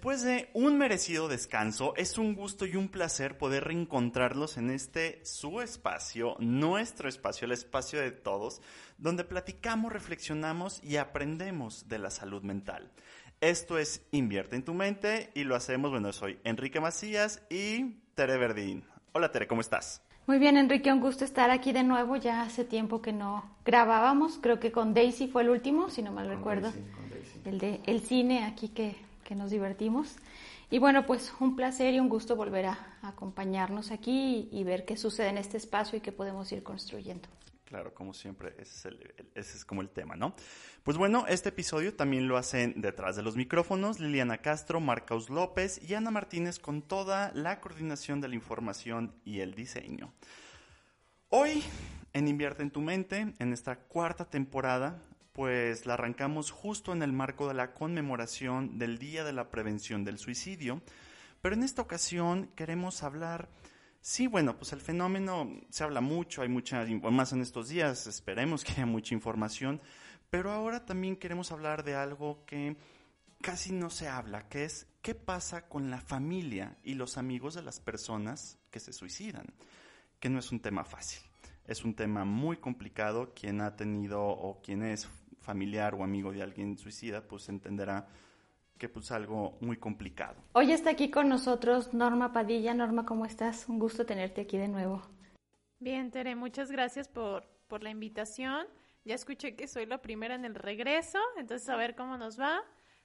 [0.00, 5.20] Después de un merecido descanso, es un gusto y un placer poder reencontrarlos en este
[5.26, 8.62] su espacio, nuestro espacio, el espacio de todos,
[8.96, 12.90] donde platicamos, reflexionamos y aprendemos de la salud mental.
[13.42, 18.38] Esto es Invierte en tu mente y lo hacemos, bueno, soy Enrique Macías y Tere
[18.38, 18.82] Verdín.
[19.12, 20.00] Hola Tere, ¿cómo estás?
[20.26, 22.16] Muy bien, Enrique, un gusto estar aquí de nuevo.
[22.16, 26.10] Ya hace tiempo que no grabábamos, creo que con Daisy fue el último, si no
[26.10, 26.72] mal recuerdo
[27.44, 28.96] el de el cine aquí que,
[29.30, 30.16] que, nos divertimos.
[30.70, 34.96] Y bueno, pues un placer y un gusto volver a, acompañarnos aquí y, ver qué
[34.96, 37.28] sucede en este espacio y qué podemos ir construyendo.
[37.64, 38.96] Claro, como siempre, ese es,
[39.34, 40.34] ese es, como el tema, ¿no?
[40.82, 45.80] Pues bueno, este episodio también lo hacen detrás de los micrófonos Liliana Castro, Marcos López
[45.88, 50.12] y Ana Martínez con toda la coordinación de la información y el diseño.
[51.28, 51.62] Hoy,
[52.12, 55.00] en Invierte en tu mente, en esta cuarta temporada,
[55.40, 60.04] pues la arrancamos justo en el marco de la conmemoración del Día de la Prevención
[60.04, 60.82] del Suicidio,
[61.40, 63.48] pero en esta ocasión queremos hablar,
[64.02, 68.64] sí, bueno, pues el fenómeno se habla mucho, hay mucha, más en estos días, esperemos
[68.64, 69.80] que haya mucha información,
[70.28, 72.76] pero ahora también queremos hablar de algo que
[73.40, 77.62] casi no se habla, que es qué pasa con la familia y los amigos de
[77.62, 79.46] las personas que se suicidan,
[80.18, 81.22] que no es un tema fácil.
[81.66, 83.32] Es un tema muy complicado.
[83.32, 85.08] Quien ha tenido o quien es
[85.40, 88.06] familiar o amigo de alguien suicida, pues entenderá
[88.78, 90.42] que pues algo muy complicado.
[90.52, 92.72] Hoy está aquí con nosotros Norma Padilla.
[92.72, 93.68] Norma, ¿cómo estás?
[93.68, 95.02] Un gusto tenerte aquí de nuevo.
[95.78, 98.66] Bien, Tere, muchas gracias por, por la invitación.
[99.04, 102.62] Ya escuché que soy la primera en el regreso, entonces a ver cómo nos va.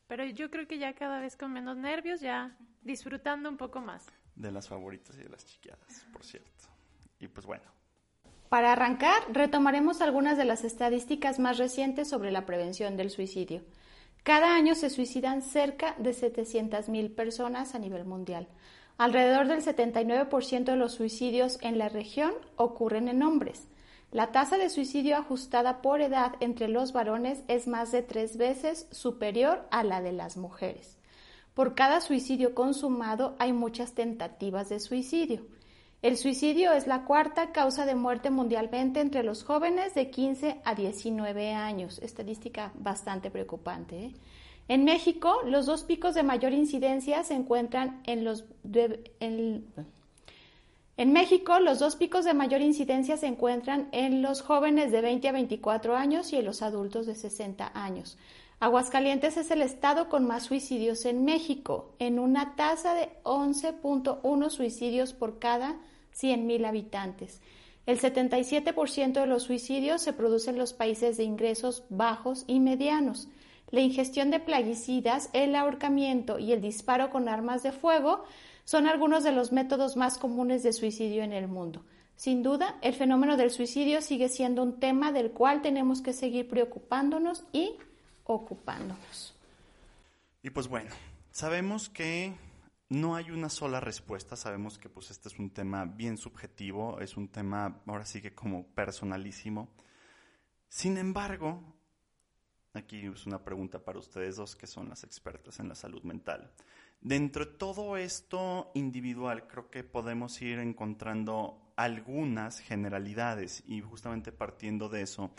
[0.07, 4.06] Pero yo creo que ya cada vez con menos nervios, ya disfrutando un poco más.
[4.35, 6.69] De las favoritas y de las chiquiadas, por cierto.
[7.19, 7.63] Y pues bueno,
[8.50, 13.61] para arrancar, retomaremos algunas de las estadísticas más recientes sobre la prevención del suicidio.
[14.23, 18.47] Cada año se suicidan cerca de 700.000 personas a nivel mundial.
[18.97, 23.67] Alrededor del 79% de los suicidios en la región ocurren en hombres.
[24.11, 28.88] La tasa de suicidio ajustada por edad entre los varones es más de tres veces
[28.91, 30.97] superior a la de las mujeres.
[31.53, 35.45] Por cada suicidio consumado hay muchas tentativas de suicidio.
[36.05, 40.75] El suicidio es la cuarta causa de muerte mundialmente entre los jóvenes de 15 a
[40.75, 41.97] 19 años.
[41.97, 43.95] Estadística bastante preocupante.
[43.97, 44.11] ¿eh?
[44.67, 48.45] En México, los dos picos de mayor incidencia se encuentran en los...
[49.19, 49.63] en,
[51.11, 55.31] México, los dos picos de mayor incidencia se encuentran en los jóvenes de 20 a
[55.31, 58.19] 24 años y en los adultos de 60 años.
[58.59, 65.13] Aguascalientes es el estado con más suicidios en México, en una tasa de 11.1 suicidios
[65.13, 65.77] por cada
[66.16, 67.42] 100.000 habitantes.
[67.86, 73.28] El 77% de los suicidios se producen en los países de ingresos bajos y medianos.
[73.70, 78.24] La ingestión de plaguicidas, el ahorcamiento y el disparo con armas de fuego
[78.64, 81.86] son algunos de los métodos más comunes de suicidio en el mundo.
[82.16, 86.47] Sin duda, el fenómeno del suicidio sigue siendo un tema del cual tenemos que seguir
[86.47, 87.76] preocupándonos y
[88.24, 89.36] ocupándonos.
[90.42, 90.92] Y pues bueno,
[91.32, 92.34] sabemos que
[92.90, 97.18] no hay una sola respuesta, sabemos que pues este es un tema bien subjetivo, es
[97.18, 99.69] un tema ahora sí que como personalísimo.
[100.69, 101.63] Sin embargo,
[102.73, 106.52] aquí es una pregunta para ustedes dos que son las expertas en la salud mental.
[107.02, 114.90] Dentro de todo esto individual, creo que podemos ir encontrando algunas generalidades y justamente partiendo
[114.90, 115.32] de eso,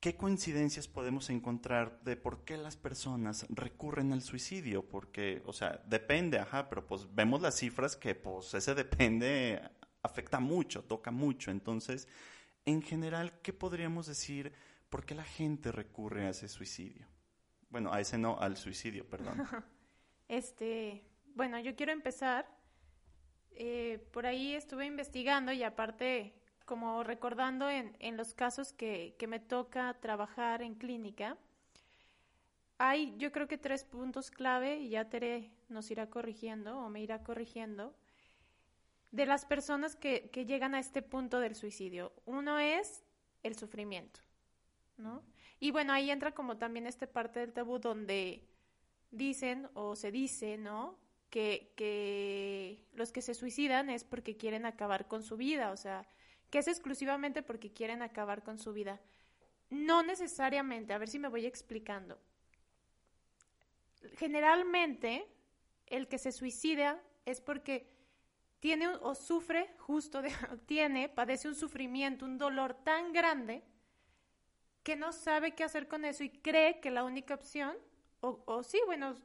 [0.00, 4.88] ¿Qué coincidencias podemos encontrar de por qué las personas recurren al suicidio?
[4.88, 9.60] Porque, o sea, depende, ajá, pero pues vemos las cifras que pues ese depende
[10.02, 11.50] afecta mucho, toca mucho.
[11.50, 12.06] Entonces,
[12.64, 14.52] en general, ¿qué podríamos decir
[14.88, 17.06] por qué la gente recurre a ese suicidio?
[17.68, 19.46] Bueno, a ese no, al suicidio, perdón.
[20.28, 22.46] Este, bueno, yo quiero empezar.
[23.50, 26.34] Eh, por ahí estuve investigando y aparte
[26.68, 31.38] como recordando en, en los casos que, que, me toca trabajar en clínica,
[32.76, 37.00] hay yo creo que tres puntos clave y ya Tere nos irá corrigiendo o me
[37.00, 37.94] irá corrigiendo
[39.12, 42.12] de las personas que, que llegan a este punto del suicidio.
[42.26, 43.02] Uno es
[43.42, 44.20] el sufrimiento,
[44.98, 45.22] ¿no?
[45.60, 48.46] Y bueno, ahí entra como también esta parte del tabú donde
[49.10, 50.98] dicen o se dice, ¿no?
[51.30, 56.06] Que, que los que se suicidan es porque quieren acabar con su vida, o sea,
[56.50, 59.00] que es exclusivamente porque quieren acabar con su vida.
[59.70, 62.18] No necesariamente, a ver si me voy explicando.
[64.16, 65.26] Generalmente,
[65.86, 67.90] el que se suicida es porque
[68.60, 70.22] tiene o sufre, justo
[70.66, 73.62] tiene, padece un sufrimiento, un dolor tan grande
[74.82, 77.76] que no sabe qué hacer con eso y cree que la única opción,
[78.20, 79.16] o, o sí, bueno,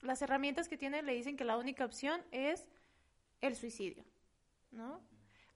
[0.00, 2.68] las herramientas que tiene le dicen que la única opción es
[3.40, 4.04] el suicidio,
[4.72, 5.00] ¿no?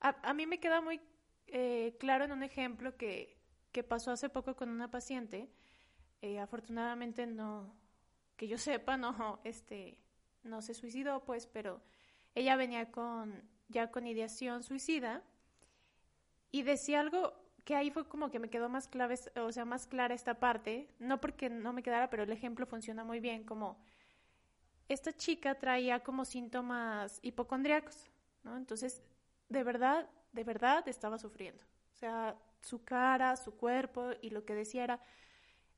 [0.00, 1.00] A, a mí me queda muy
[1.48, 3.36] eh, claro en un ejemplo que,
[3.72, 5.48] que, pasó hace poco con una paciente,
[6.22, 7.74] eh, afortunadamente no,
[8.36, 9.98] que yo sepa, no, este,
[10.42, 11.80] no se suicidó, pues, pero
[12.34, 15.22] ella venía con, ya con ideación suicida
[16.50, 17.34] y decía algo
[17.64, 20.88] que ahí fue como que me quedó más clave, o sea, más clara esta parte,
[21.00, 23.76] no porque no me quedara, pero el ejemplo funciona muy bien, como
[24.88, 28.08] esta chica traía como síntomas hipocondríacos,
[28.44, 28.56] ¿no?
[28.56, 29.02] Entonces,
[29.48, 31.64] de verdad, de verdad estaba sufriendo.
[31.94, 35.00] O sea, su cara, su cuerpo y lo que decía era,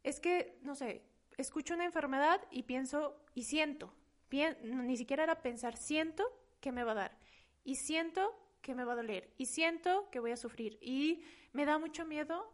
[0.02, 1.02] es que, no sé,
[1.36, 3.94] escucho una enfermedad y pienso y siento,
[4.30, 6.24] ni siquiera era pensar, siento
[6.60, 7.18] que me va a dar.
[7.64, 9.32] Y siento que me va a doler.
[9.38, 10.78] Y siento que voy a sufrir.
[10.82, 11.22] Y
[11.52, 12.52] me da mucho miedo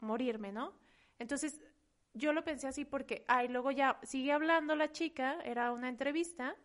[0.00, 0.74] morirme, ¿no?
[1.18, 1.60] Entonces,
[2.12, 6.56] yo lo pensé así porque, ay, luego ya sigue hablando la chica, era una entrevista,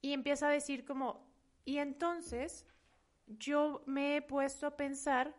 [0.00, 1.26] y empieza a decir como,
[1.64, 2.66] y entonces
[3.26, 5.34] yo me he puesto a pensar,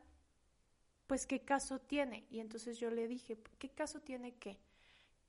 [1.07, 2.25] pues, ¿qué caso tiene?
[2.29, 4.59] Y entonces yo le dije, ¿qué caso tiene qué?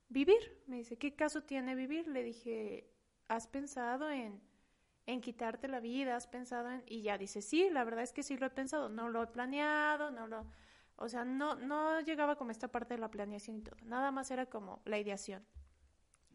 [0.09, 0.63] Vivir.
[0.67, 2.07] Me dice, ¿qué caso tiene vivir?
[2.07, 2.89] Le dije,
[3.27, 4.41] ¿has pensado en
[5.09, 6.83] en quitarte la vida, has pensado en...
[6.85, 9.27] Y ya dice, sí, la verdad es que sí lo he pensado, no lo he
[9.27, 10.45] planeado, no lo...
[10.97, 14.29] O sea, no, no llegaba como esta parte de la planeación y todo, nada más
[14.29, 15.43] era como la ideación.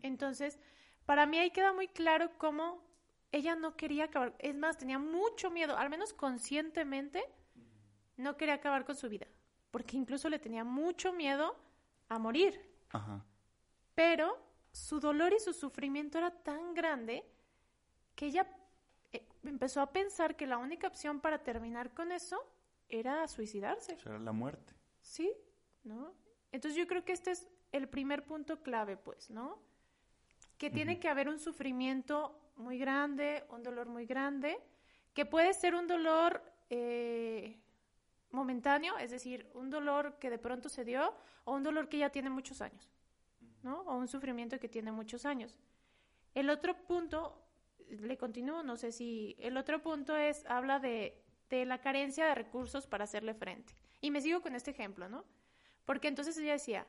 [0.02, 0.58] Entonces,
[1.06, 2.82] para mí ahí queda muy claro cómo
[3.34, 7.24] ella no quería acabar, es más, tenía mucho miedo, al menos conscientemente,
[8.16, 9.26] no quería acabar con su vida,
[9.72, 11.56] porque incluso le tenía mucho miedo
[12.08, 12.60] a morir.
[12.90, 13.24] Ajá.
[13.96, 14.38] Pero
[14.70, 17.24] su dolor y su sufrimiento era tan grande
[18.14, 18.46] que ella
[19.12, 22.40] eh, empezó a pensar que la única opción para terminar con eso
[22.88, 23.98] era suicidarse.
[24.04, 24.74] Era la muerte.
[25.00, 25.32] Sí,
[25.82, 26.14] ¿no?
[26.52, 29.58] Entonces yo creo que este es el primer punto clave, pues, ¿no?
[30.56, 34.58] Que tiene que haber un sufrimiento muy grande, un dolor muy grande,
[35.12, 37.58] que puede ser un dolor eh,
[38.30, 41.14] momentáneo, es decir, un dolor que de pronto se dio,
[41.44, 42.90] o un dolor que ya tiene muchos años,
[43.62, 43.80] ¿no?
[43.82, 45.58] O un sufrimiento que tiene muchos años.
[46.34, 47.40] El otro punto
[47.88, 52.34] le continúo, no sé si el otro punto es, habla de, de la carencia de
[52.34, 53.74] recursos para hacerle frente.
[54.00, 55.24] Y me sigo con este ejemplo, ¿no?
[55.84, 56.86] Porque entonces ella decía,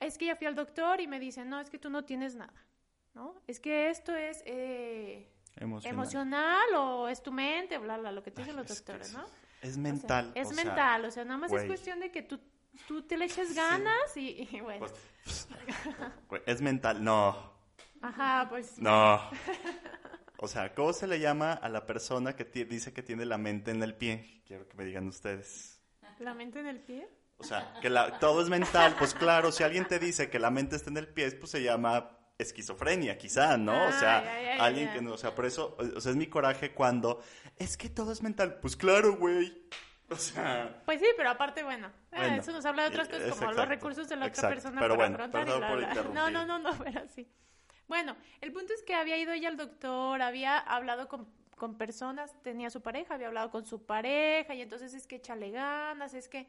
[0.00, 2.34] es que ya fui al doctor y me dice, no, es que tú no tienes
[2.34, 2.66] nada,
[3.14, 3.34] ¿no?
[3.46, 6.74] Es que esto es eh, emocional.
[6.76, 9.24] o es tu mente, bla, bla, lo que te dicen los doctores, ¿no?
[9.62, 10.32] Es mental.
[10.34, 12.38] es mental, o sea, nada más es cuestión de que tú,
[12.86, 14.86] tú te le eches ganas y, bueno.
[16.28, 17.54] Pues, es mental, no.
[18.02, 18.78] Ajá, pues.
[18.78, 19.20] No.
[20.36, 23.70] O sea, ¿cómo se le llama a la persona que dice que tiene la mente
[23.70, 24.42] en el pie?
[24.46, 25.80] Quiero que me digan ustedes.
[26.18, 27.08] ¿La mente en el pie?
[27.38, 28.94] O sea, que la, todo es mental.
[28.98, 31.62] Pues claro, si alguien te dice que la mente está en el pie, pues se
[31.62, 33.86] llama esquizofrenia, quizá, ¿no?
[33.86, 37.22] o sea, alguien que no, o sea, por eso, o sea, es mi coraje cuando
[37.56, 38.58] es que todo es mental.
[38.60, 39.62] Pues claro, güey.
[40.10, 40.82] O sea.
[40.84, 44.08] Pues sí, pero aparte, bueno, eh, eso nos habla de otras cosas como los recursos
[44.08, 47.26] de la otra persona pero para bueno, afrontar No, no, no, no, pero sí.
[47.86, 52.34] Bueno, el punto es que había ido ella al doctor, había hablado con, con personas,
[52.42, 56.28] tenía su pareja, había hablado con su pareja y entonces es que échale ganas, es
[56.28, 56.48] que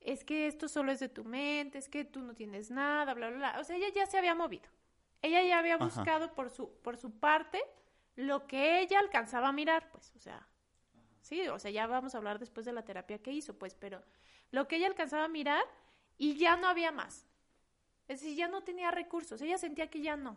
[0.00, 3.28] es que esto solo es de tu mente, es que tú no tienes nada, bla,
[3.28, 3.60] bla, bla.
[3.60, 4.68] O sea, ella ya se había movido.
[5.22, 7.62] Ella ya había buscado por su, por su parte
[8.16, 10.46] lo que ella alcanzaba a mirar, pues, o sea,
[11.20, 14.02] sí, o sea, ya vamos a hablar después de la terapia que hizo, pues, pero
[14.50, 15.64] lo que ella alcanzaba a mirar
[16.18, 17.26] y ya no había más.
[18.08, 20.36] Es decir, ya no tenía recursos, ella sentía que ya no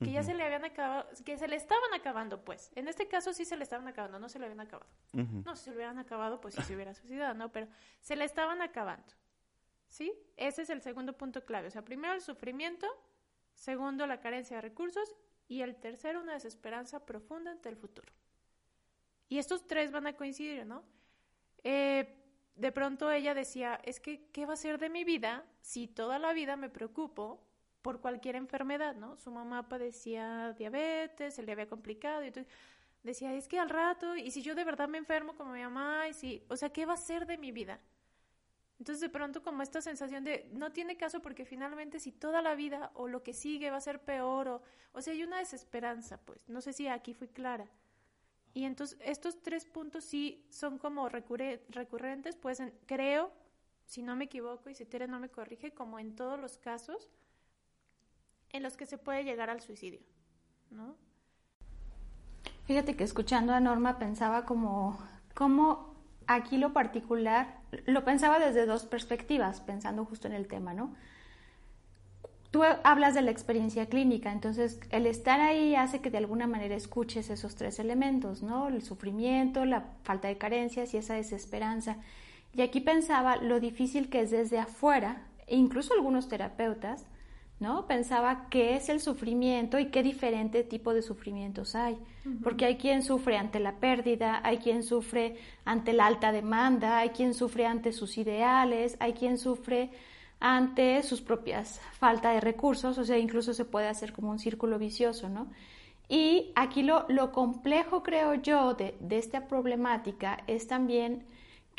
[0.00, 2.70] que ya se le habían acabado, que se le estaban acabando, pues.
[2.74, 4.90] En este caso sí se le estaban acabando, no se le habían acabado.
[5.12, 7.52] No, si se le hubieran acabado, pues sí se hubiera suicidado, ¿no?
[7.52, 7.68] Pero
[8.00, 9.12] se le estaban acabando.
[9.88, 10.12] ¿Sí?
[10.36, 11.68] Ese es el segundo punto clave.
[11.68, 12.86] O sea, primero el sufrimiento,
[13.60, 15.14] segundo la carencia de recursos
[15.46, 18.10] y el tercero una desesperanza profunda ante el futuro.
[19.28, 20.82] Y estos tres van a coincidir, ¿no?
[21.62, 22.16] Eh,
[22.56, 26.18] de pronto ella decía, es que, ¿qué va a ser de mi vida si toda
[26.18, 27.46] la vida me preocupo
[27.82, 29.18] por cualquier enfermedad, ¿no?
[29.18, 32.52] Su mamá padecía diabetes, se le había complicado y entonces
[33.02, 36.08] decía, es que al rato, y si yo de verdad me enfermo como mi mamá,
[36.08, 37.78] y si, o sea, ¿qué va a ser de mi vida?
[38.80, 42.54] Entonces de pronto como esta sensación de no tiene caso porque finalmente si toda la
[42.54, 44.62] vida o lo que sigue va a ser peor o,
[44.94, 47.70] o sea, hay una desesperanza, pues, no sé si aquí fui clara.
[48.54, 53.30] Y entonces estos tres puntos sí son como recurrentes, pues creo,
[53.84, 57.10] si no me equivoco y si Tere no me corrige, como en todos los casos
[58.48, 60.00] en los que se puede llegar al suicidio,
[60.70, 60.96] ¿no?
[62.64, 64.98] Fíjate que escuchando a Norma pensaba como,
[65.34, 65.89] como
[66.34, 70.94] aquí lo particular, lo pensaba desde dos perspectivas, pensando justo en el tema, ¿no?
[72.50, 76.74] Tú hablas de la experiencia clínica, entonces el estar ahí hace que de alguna manera
[76.74, 78.68] escuches esos tres elementos, ¿no?
[78.68, 81.98] El sufrimiento, la falta de carencias y esa desesperanza.
[82.52, 87.06] Y aquí pensaba lo difícil que es desde afuera, e incluso algunos terapeutas,
[87.60, 87.86] ¿no?
[87.86, 91.98] Pensaba qué es el sufrimiento y qué diferente tipo de sufrimientos hay.
[92.42, 97.10] Porque hay quien sufre ante la pérdida, hay quien sufre ante la alta demanda, hay
[97.10, 99.90] quien sufre ante sus ideales, hay quien sufre
[100.38, 104.78] ante sus propias falta de recursos, o sea, incluso se puede hacer como un círculo
[104.78, 105.48] vicioso, ¿no?
[106.08, 111.24] Y aquí lo, lo complejo, creo yo, de, de esta problemática es también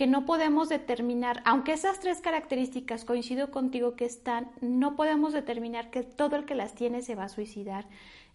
[0.01, 5.91] que no podemos determinar, aunque esas tres características coincido contigo que están, no podemos determinar
[5.91, 7.85] que todo el que las tiene se va a suicidar.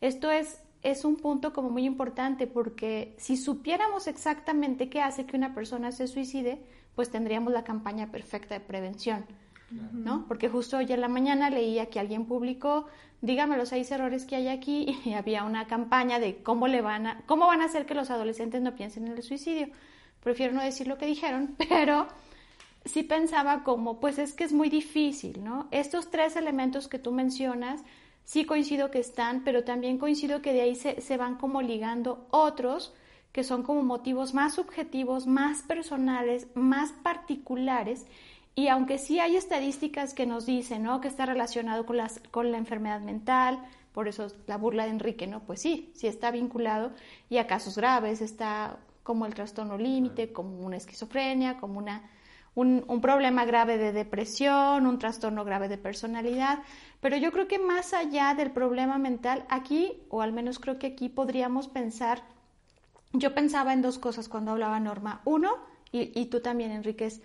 [0.00, 5.36] Esto es, es un punto como muy importante porque si supiéramos exactamente qué hace que
[5.36, 6.62] una persona se suicide,
[6.94, 9.26] pues tendríamos la campaña perfecta de prevención.
[9.92, 10.24] ¿No?
[10.28, 12.86] Porque justo hoy en la mañana leía que alguien publicó,
[13.22, 17.08] dígame los seis errores que hay aquí, y había una campaña de cómo le van
[17.08, 19.66] a, cómo van a hacer que los adolescentes no piensen en el suicidio
[20.26, 22.08] prefiero no decir lo que dijeron, pero
[22.84, 25.68] sí pensaba como, pues es que es muy difícil, ¿no?
[25.70, 27.84] Estos tres elementos que tú mencionas,
[28.24, 32.26] sí coincido que están, pero también coincido que de ahí se, se van como ligando
[32.32, 32.92] otros
[33.30, 38.04] que son como motivos más subjetivos, más personales, más particulares.
[38.56, 41.00] Y aunque sí hay estadísticas que nos dicen, ¿no?
[41.00, 45.28] Que está relacionado con, las, con la enfermedad mental, por eso la burla de Enrique,
[45.28, 45.44] ¿no?
[45.44, 46.90] Pues sí, sí está vinculado
[47.30, 52.10] y a casos graves, está como el trastorno límite, como una esquizofrenia, como una,
[52.56, 56.58] un, un, problema grave de depresión, un trastorno grave de personalidad.
[57.00, 60.88] Pero yo creo que más allá del problema mental, aquí, o al menos creo que
[60.88, 62.24] aquí podríamos pensar,
[63.12, 65.20] yo pensaba en dos cosas cuando hablaba Norma.
[65.24, 65.52] Uno,
[65.92, 67.20] y, y tú también, Enríquez,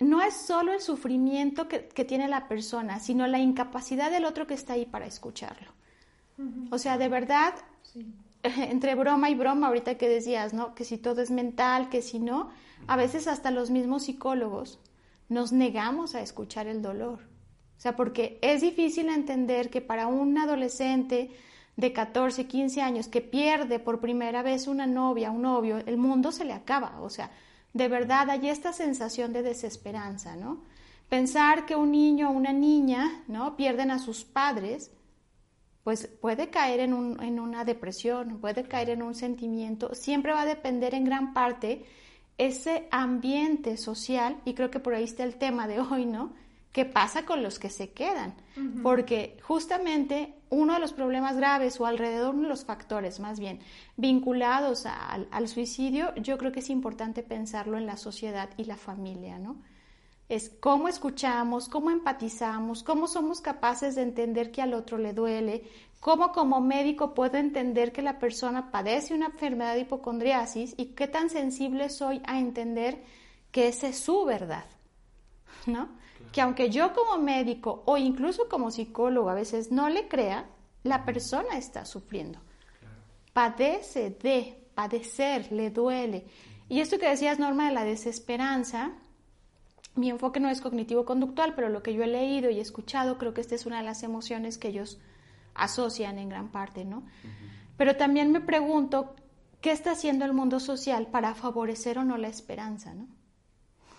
[0.00, 4.48] no es solo el sufrimiento que, que, tiene la persona, sino la incapacidad del otro
[4.48, 5.70] que está ahí para escucharlo.
[6.72, 8.04] O sea, de verdad, sí.
[8.70, 10.74] entre broma y broma, ahorita que decías, ¿no?
[10.74, 12.50] Que si todo es mental, que si no,
[12.86, 14.80] a veces hasta los mismos psicólogos
[15.28, 17.20] nos negamos a escuchar el dolor.
[17.76, 21.30] O sea, porque es difícil entender que para un adolescente
[21.76, 26.32] de 14, 15 años que pierde por primera vez una novia, un novio, el mundo
[26.32, 27.00] se le acaba.
[27.00, 27.30] O sea,
[27.72, 30.62] de verdad hay esta sensación de desesperanza, ¿no?
[31.08, 33.56] Pensar que un niño o una niña, ¿no?
[33.56, 34.90] Pierden a sus padres
[35.84, 40.42] pues puede caer en, un, en, una depresión, puede caer en un sentimiento, siempre va
[40.42, 41.84] a depender en gran parte
[42.38, 46.32] ese ambiente social, y creo que por ahí está el tema de hoy, ¿no?
[46.72, 48.34] ¿Qué pasa con los que se quedan?
[48.82, 53.60] Porque justamente uno de los problemas graves o alrededor de los factores más bien
[53.98, 58.78] vinculados al, al suicidio, yo creo que es importante pensarlo en la sociedad y la
[58.78, 59.56] familia, ¿no?
[60.32, 65.64] Es cómo escuchamos, cómo empatizamos, cómo somos capaces de entender que al otro le duele,
[66.00, 71.06] cómo como médico puedo entender que la persona padece una enfermedad de hipocondriasis y qué
[71.06, 73.02] tan sensible soy a entender
[73.50, 74.64] que esa es su verdad,
[75.66, 75.90] ¿no?
[76.32, 80.46] Que aunque yo como médico o incluso como psicólogo a veces no le crea,
[80.82, 82.38] la persona está sufriendo.
[83.34, 86.24] Padece de padecer, le duele.
[86.70, 88.94] Y esto que decías, Norma, de la desesperanza,
[89.94, 93.40] mi enfoque no es cognitivo-conductual, pero lo que yo he leído y escuchado, creo que
[93.40, 95.00] esta es una de las emociones que ellos
[95.54, 97.04] asocian en gran parte, ¿no?
[97.76, 99.14] Pero también me pregunto,
[99.60, 103.06] ¿qué está haciendo el mundo social para favorecer o no la esperanza, ¿no?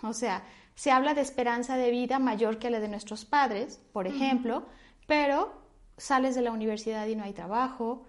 [0.02, 0.44] O sea,
[0.76, 4.66] se habla de esperanza de vida mayor que la de nuestros padres, por ejemplo,
[5.08, 5.54] pero
[5.98, 8.04] sales de la universidad y no hay trabajo,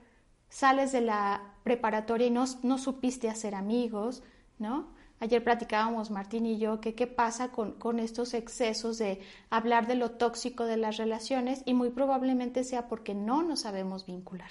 [0.49, 4.23] sales de la preparatoria y no, no supiste hacer amigos,
[4.59, 4.94] ¿no?
[5.21, 9.95] Ayer platicábamos Martín y yo que qué pasa con, con, estos excesos de hablar de
[9.95, 14.51] lo tóxico de las relaciones y muy probablemente sea porque no nos sabemos vincular.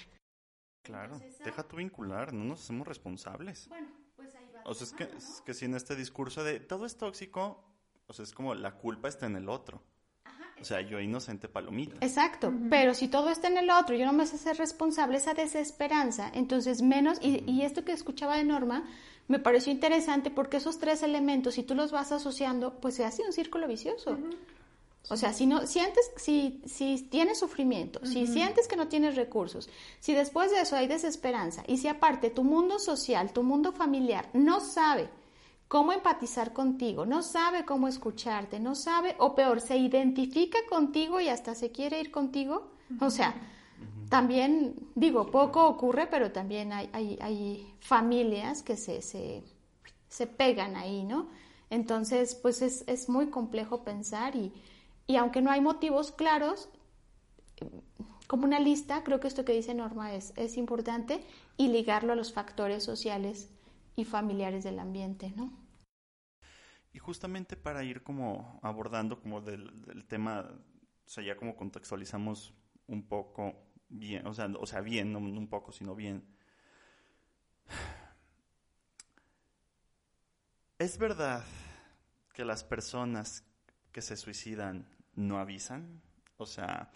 [0.82, 3.68] Claro, deja tu vincular, no nos hacemos responsables.
[3.68, 4.62] Bueno, pues ahí va.
[4.64, 7.64] O sea, es que, es que si en este discurso de todo es tóxico,
[8.06, 9.82] o sea, es como la culpa está en el otro.
[10.24, 12.04] Ajá, O sea, yo inocente palomita.
[12.04, 15.32] Exacto, pero si todo está en el otro, yo no me sé ser responsable, esa
[15.32, 18.84] desesperanza, entonces menos, y, y esto que escuchaba de Norma,
[19.28, 23.22] me pareció interesante porque esos tres elementos, si tú los vas asociando, pues se hace
[23.22, 24.18] un círculo vicioso.
[25.10, 29.68] O sea, si no sientes, si, si tienes sufrimiento, si sientes que no tienes recursos,
[30.00, 34.30] si después de eso hay desesperanza, y si aparte tu mundo social, tu mundo familiar
[34.32, 35.10] no sabe
[35.68, 41.28] cómo empatizar contigo, no sabe cómo escucharte, no sabe, o peor, se identifica contigo y
[41.28, 43.34] hasta se quiere ir contigo, o sea,
[44.14, 49.42] también, digo, poco ocurre, pero también hay, hay, hay familias que se, se,
[50.06, 51.28] se, pegan ahí, ¿no?
[51.68, 54.52] Entonces, pues es, es muy complejo pensar y,
[55.08, 56.68] y, aunque no hay motivos claros,
[58.28, 61.20] como una lista, creo que esto que dice Norma es, es importante
[61.56, 63.50] y ligarlo a los factores sociales
[63.96, 65.52] y familiares del ambiente, ¿no?
[66.92, 70.48] Y justamente para ir como abordando como del, del tema,
[71.04, 72.54] o sea, ya como contextualizamos
[72.86, 76.24] un poco bien, o sea, o sea bien, no, un poco, sino bien.
[80.78, 81.44] ¿Es verdad
[82.32, 83.44] que las personas
[83.92, 86.02] que se suicidan no avisan?
[86.36, 86.90] O sea,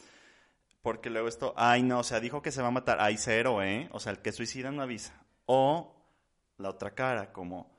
[0.83, 3.63] porque luego esto, ay no, o sea, dijo que se va a matar, ay cero,
[3.63, 3.89] ¿eh?
[3.93, 5.15] O sea, el que suicida no avisa.
[5.47, 5.95] O
[6.59, 7.78] la otra cara, como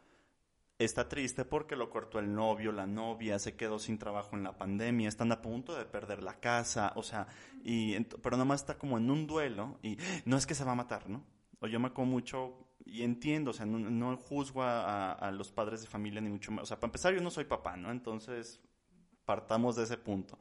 [0.85, 4.57] está triste porque lo cortó el novio, la novia, se quedó sin trabajo en la
[4.57, 7.27] pandemia, están a punto de perder la casa, o sea,
[7.63, 10.75] y pero nomás está como en un duelo y no es que se va a
[10.75, 11.23] matar, ¿no?
[11.59, 15.81] O yo me acuerdo mucho y entiendo, o sea, no, juzgo a, a, los padres
[15.81, 17.91] de familia ni mucho más, o sea, para empezar yo no soy papá, ¿no?
[17.91, 18.61] Entonces,
[19.25, 20.39] partamos de ese punto.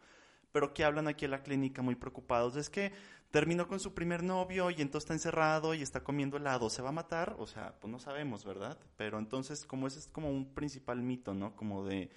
[0.52, 2.92] Pero que hablan aquí en la clínica muy preocupados es que
[3.30, 6.88] terminó con su primer novio y entonces está encerrado y está comiendo helado, ¿se va
[6.88, 7.36] a matar?
[7.38, 8.78] O sea, pues no sabemos, ¿verdad?
[8.96, 11.54] Pero entonces, como ese es como un principal mito, ¿no?
[11.54, 12.10] Como de...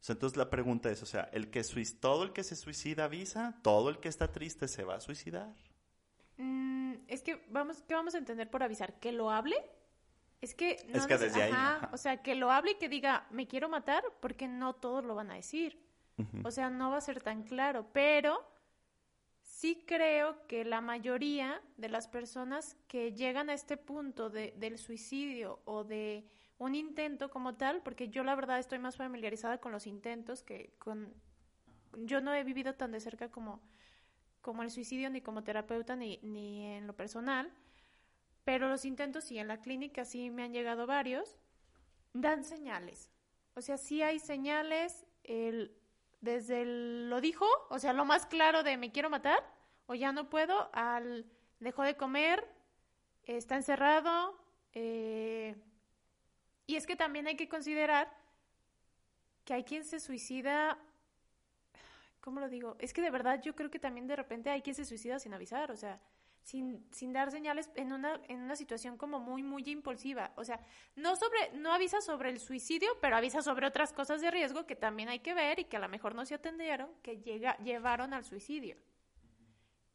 [0.00, 1.62] O sea, entonces la pregunta es, o sea, el que
[1.98, 5.54] todo el que se suicida avisa, todo el que está triste se va a suicidar.
[6.36, 8.98] Mm, es que vamos, ¿qué vamos a entender por avisar?
[9.00, 9.56] ¿Que lo hable?
[10.42, 11.52] Es que no es que desde ahí,
[11.90, 15.14] o sea, que lo hable y que diga, me quiero matar, porque no todos lo
[15.14, 15.82] van a decir.
[16.44, 18.40] O sea, no va a ser tan claro, pero
[19.54, 24.78] sí creo que la mayoría de las personas que llegan a este punto de, del
[24.78, 29.70] suicidio o de un intento como tal, porque yo la verdad estoy más familiarizada con
[29.70, 31.14] los intentos que con...
[31.98, 33.62] Yo no he vivido tan de cerca como,
[34.40, 37.52] como el suicidio, ni como terapeuta, ni, ni en lo personal,
[38.42, 41.36] pero los intentos sí, en la clínica sí me han llegado varios,
[42.12, 43.08] dan señales.
[43.54, 45.76] O sea, sí hay señales, el,
[46.24, 49.44] desde el, lo dijo, o sea, lo más claro de me quiero matar,
[49.86, 51.26] o ya no puedo, al
[51.60, 52.48] dejó de comer,
[53.24, 54.38] está encerrado.
[54.72, 55.54] Eh,
[56.66, 58.10] y es que también hay que considerar
[59.44, 60.78] que hay quien se suicida.
[62.20, 62.76] ¿Cómo lo digo?
[62.78, 65.34] Es que de verdad yo creo que también de repente hay quien se suicida sin
[65.34, 66.00] avisar, o sea,
[66.44, 70.32] sin, dar señales en una, en una situación como muy, muy impulsiva.
[70.36, 70.60] O sea,
[70.94, 74.76] no, sobre, no avisa sobre el suicidio, pero avisa sobre otras cosas de riesgo que
[74.76, 78.14] también hay que ver y que a lo mejor no se atendieron, que llega, llevaron
[78.14, 78.76] al suicidio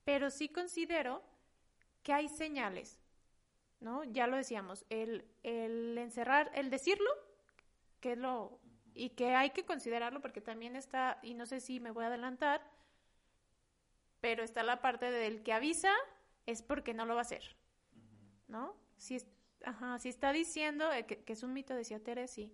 [0.10, 1.22] pero sí considero
[2.02, 3.00] que hay señales,
[3.80, 4.04] ¿no?
[4.06, 7.12] Ya lo decíamos, el, el encerrar, el decirlo,
[8.00, 8.60] que lo,
[8.96, 12.08] y que hay que considerarlo porque también está, y no sé si me voy a
[12.08, 12.60] adelantar,
[14.20, 15.94] pero está la parte del que avisa
[16.46, 17.56] es porque no lo va a hacer,
[18.48, 18.76] ¿no?
[18.98, 19.18] Si,
[19.66, 22.54] ajá, si está diciendo, eh, que, que, es un mito, decía Teres, sí.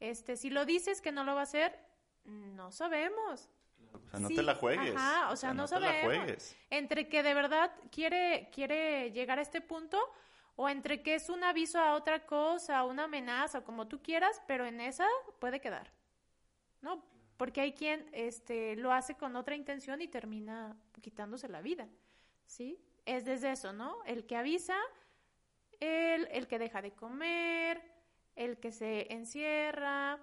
[0.00, 1.78] Este, si lo dices que no lo va a hacer,
[2.24, 3.48] no sabemos.
[3.92, 4.94] O sea, no te la juegues.
[4.96, 6.56] Ajá, o sea, no, sabemos.
[6.70, 9.98] Entre que de verdad quiere, quiere llegar a este punto
[10.56, 14.66] o entre que es un aviso a otra cosa, una amenaza, como tú quieras, pero
[14.66, 15.06] en esa
[15.38, 15.92] puede quedar.
[16.80, 17.04] ¿No?
[17.36, 21.88] Porque hay quien este, lo hace con otra intención y termina quitándose la vida.
[22.46, 22.78] ¿Sí?
[23.06, 23.96] Es desde eso, ¿no?
[24.06, 24.76] El que avisa,
[25.80, 27.82] el, el que deja de comer,
[28.36, 30.18] el que se encierra,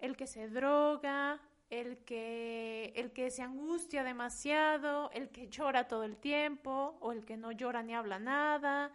[0.00, 6.04] el que se droga, el que, el que se angustia demasiado, el que llora todo
[6.04, 8.92] el tiempo, o el que no llora ni habla nada.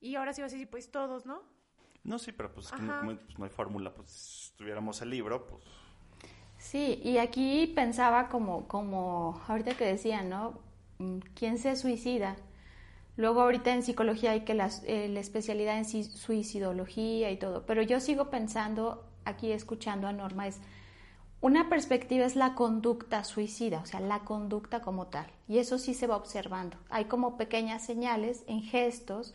[0.00, 1.42] Y ahora sí va a decir, pues todos, ¿no?
[2.04, 5.64] No, sí, pero pues, no, pues no, hay fórmula, pues si tuviéramos el libro, pues...
[6.58, 10.60] Sí, y aquí pensaba como, como ahorita que decía, ¿no?
[10.98, 12.36] Mm, ¿Quién se suicida?
[13.16, 17.82] Luego ahorita en psicología hay que la, eh, la especialidad en suicidología y todo, pero
[17.82, 20.60] yo sigo pensando, aquí escuchando a Norma, es
[21.44, 25.26] una perspectiva es la conducta suicida, o sea, la conducta como tal.
[25.46, 26.78] Y eso sí se va observando.
[26.88, 29.34] Hay como pequeñas señales en gestos,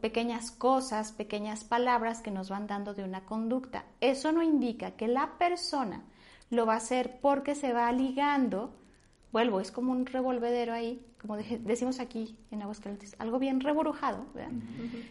[0.00, 3.84] pequeñas cosas, pequeñas palabras que nos van dando de una conducta.
[4.00, 6.02] Eso no indica que la persona
[6.50, 8.74] lo va a hacer porque se va ligando,
[9.32, 14.52] vuelvo, es como un revolvedero ahí, como decimos aquí en Aguascalientes, algo bien reburujado, ¿verdad?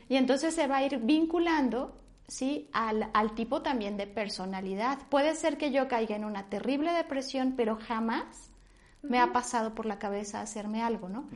[0.10, 2.70] Y entonces se va a ir vinculando, ¿sí?
[2.74, 5.00] Al, al tipo también de personalidad.
[5.10, 8.52] Puede ser que yo caiga en una terrible depresión, pero jamás
[9.04, 11.30] me ha pasado por la cabeza hacerme algo, ¿no?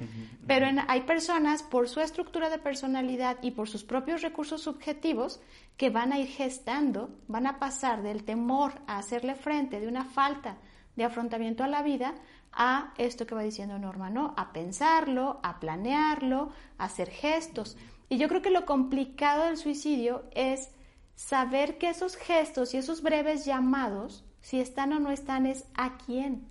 [0.47, 5.41] Pero hay personas, por su estructura de personalidad y por sus propios recursos subjetivos,
[5.77, 10.05] que van a ir gestando, van a pasar del temor a hacerle frente, de una
[10.05, 10.57] falta
[10.95, 12.15] de afrontamiento a la vida,
[12.53, 14.33] a esto que va diciendo Norma, ¿no?
[14.37, 17.77] A pensarlo, a planearlo, a hacer gestos.
[18.09, 20.69] Y yo creo que lo complicado del suicidio es
[21.15, 25.97] saber que esos gestos y esos breves llamados, si están o no están, es a
[25.97, 26.47] quién.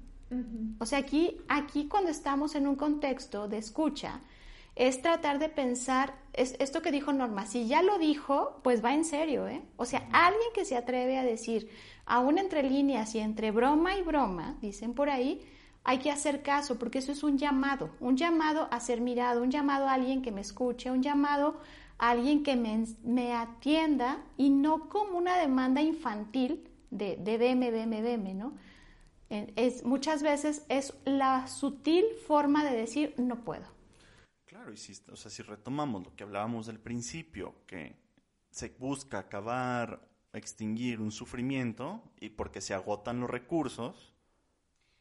[0.79, 4.21] O sea, aquí, aquí cuando estamos en un contexto de escucha,
[4.77, 8.95] es tratar de pensar, es esto que dijo Norma, si ya lo dijo, pues va
[8.95, 9.61] en serio, ¿eh?
[9.77, 11.69] O sea, alguien que se atreve a decir,
[12.07, 15.41] aún entre líneas y entre broma y broma, dicen por ahí,
[15.85, 19.51] hay que hacer caso, porque eso es un llamado, un llamado a ser mirado, un
[19.51, 21.61] llamado a alguien que me escuche, un llamado
[21.99, 28.03] a alguien que me, atienda y no como una demanda infantil de, de deme, deme,
[28.03, 28.53] deme, ¿no?
[29.29, 33.65] Es, muchas veces es la sutil forma de decir no puedo.
[34.45, 37.95] Claro, y si, o sea, si retomamos lo que hablábamos del principio, que
[38.51, 44.15] se busca acabar, extinguir un sufrimiento y porque se agotan los recursos,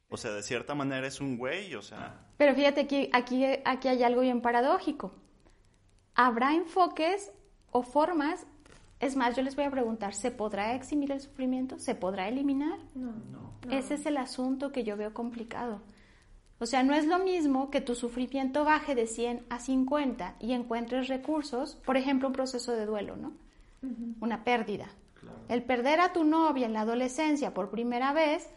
[0.10, 2.28] o sea, de cierta manera es un güey, o sea...
[2.38, 5.14] Pero fíjate que aquí, aquí hay algo bien paradójico.
[6.16, 7.32] Habrá enfoques
[7.72, 8.46] o formas
[9.00, 11.80] es más, yo les voy a preguntar, ¿se podrá eximir el sufrimiento?
[11.80, 12.80] ¿Se podrá eliminar?
[12.96, 13.72] No, no.
[13.72, 15.82] Ese es el asunto que yo veo complicado.
[16.60, 20.52] O sea, no es lo mismo que tu sufrimiento baje de 100 a 50 y
[20.52, 23.32] encuentres recursos, por ejemplo, un proceso de duelo, ¿no?
[24.20, 24.90] Una pérdida.
[25.48, 28.50] El perder a tu novia en la adolescencia por primera vez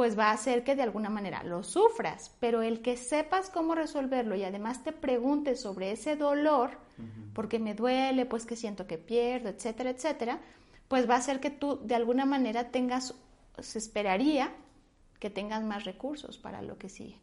[0.00, 3.74] pues va a hacer que de alguna manera lo sufras, pero el que sepas cómo
[3.74, 6.70] resolverlo y además te preguntes sobre ese dolor,
[7.34, 10.40] porque me duele, pues que siento que pierdo, etcétera, etcétera,
[10.88, 13.14] pues va a hacer que tú de alguna manera tengas,
[13.58, 14.54] se esperaría
[15.18, 17.20] que tengas más recursos para lo que sigue.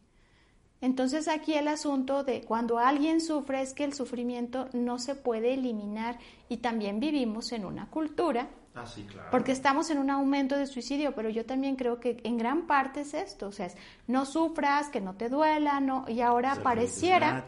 [0.80, 5.54] Entonces aquí el asunto de cuando alguien sufre es que el sufrimiento no se puede
[5.54, 11.14] eliminar y también vivimos en una cultura Ah, Porque estamos en un aumento de suicidio,
[11.14, 13.68] pero yo también creo que en gran parte es esto, o sea,
[14.06, 17.44] no sufras, que no te duela, no, y ahora pareciera,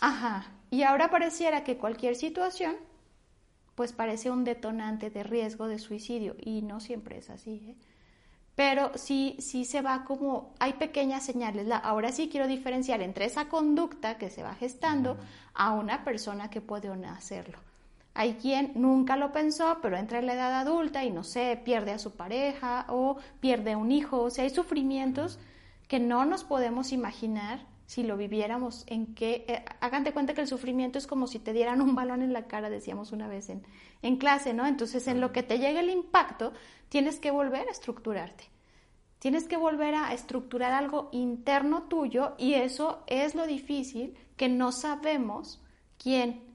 [0.00, 2.76] ajá, y ahora pareciera que cualquier situación,
[3.74, 7.76] pues parece un detonante de riesgo de suicidio, y no siempre es así, ¿eh?
[8.56, 11.68] pero sí, sí se va como, hay pequeñas señales.
[11.82, 15.18] ahora sí quiero diferenciar entre esa conducta que se va gestando
[15.54, 17.65] a una persona que puede o no hacerlo.
[18.16, 21.92] Hay quien nunca lo pensó, pero entra en la edad adulta y no sé, pierde
[21.92, 24.22] a su pareja o pierde un hijo.
[24.22, 25.38] O sea, hay sufrimientos
[25.86, 30.98] que no nos podemos imaginar si lo viviéramos en que, eh, cuenta que el sufrimiento
[30.98, 33.62] es como si te dieran un balón en la cara, decíamos una vez en,
[34.02, 34.66] en clase, ¿no?
[34.66, 36.52] Entonces, en lo que te llega el impacto,
[36.88, 38.44] tienes que volver a estructurarte.
[39.18, 44.72] Tienes que volver a estructurar algo interno tuyo y eso es lo difícil que no
[44.72, 45.62] sabemos
[45.98, 46.45] quién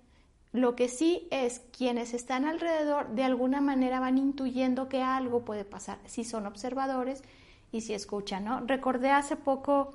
[0.54, 5.64] lo que sí es quienes están alrededor de alguna manera van intuyendo que algo puede
[5.64, 7.24] pasar, si son observadores
[7.72, 8.60] y si escuchan, ¿no?
[8.62, 9.94] Recordé hace poco,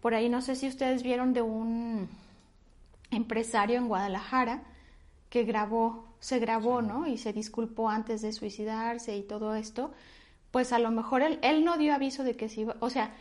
[0.00, 2.08] por ahí no sé si ustedes vieron de un
[3.10, 4.62] empresario en Guadalajara
[5.30, 7.06] que grabó, se grabó, ¿no?
[7.06, 9.92] Y se disculpó antes de suicidarse y todo esto,
[10.50, 13.14] pues a lo mejor él, él no dio aviso de que se iba, o sea,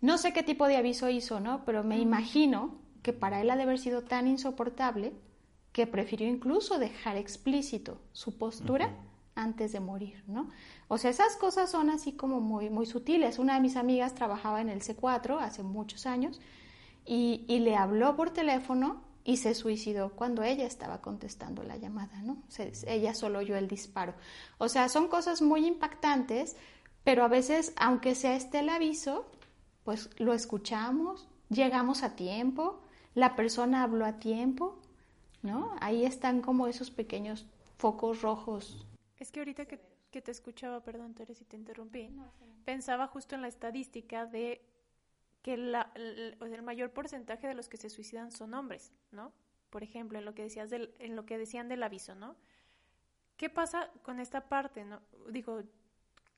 [0.00, 1.64] no sé qué tipo de aviso hizo, ¿no?
[1.66, 5.12] Pero me imagino que para él ha de haber sido tan insoportable
[5.74, 8.94] que prefirió incluso dejar explícito su postura
[9.34, 10.48] antes de morir, ¿no?
[10.86, 13.40] O sea, esas cosas son así como muy, muy sutiles.
[13.40, 16.40] Una de mis amigas trabajaba en el C4 hace muchos años
[17.04, 22.40] y, le habló por teléfono y se suicidó cuando ella estaba contestando la llamada, ¿no?
[22.86, 24.14] ella solo oyó el disparo.
[24.58, 26.54] O sea, son cosas muy impactantes,
[27.02, 29.26] pero a veces, aunque sea este el aviso,
[29.82, 32.80] pues lo escuchamos, llegamos a tiempo,
[33.16, 34.78] la persona habló a tiempo,
[35.44, 35.76] ¿no?
[35.80, 38.86] Ahí están como esos pequeños focos rojos.
[39.18, 39.78] Es que ahorita que,
[40.10, 42.08] te escuchaba, perdón, Tere, si te interrumpí,
[42.64, 44.64] pensaba justo en la estadística de
[45.42, 49.32] que la, el, mayor porcentaje de los que se suicidan son hombres, ¿no?
[49.70, 52.36] Por ejemplo, en lo que decías del, en lo que decían del aviso, ¿no?
[53.36, 55.02] ¿Qué pasa con esta parte, no?
[55.28, 55.62] Digo,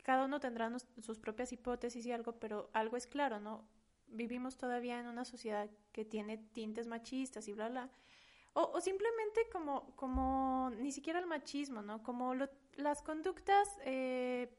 [0.02, 3.68] cada uno tendrá sus propias hipótesis y algo, pero algo es claro, ¿no?
[4.08, 7.90] Vivimos todavía en una sociedad que tiene tintes machistas y bla, bla.
[8.58, 12.02] O, simplemente como, como ni siquiera el machismo, ¿no?
[12.02, 12.34] Como
[12.76, 14.50] las conductas eh,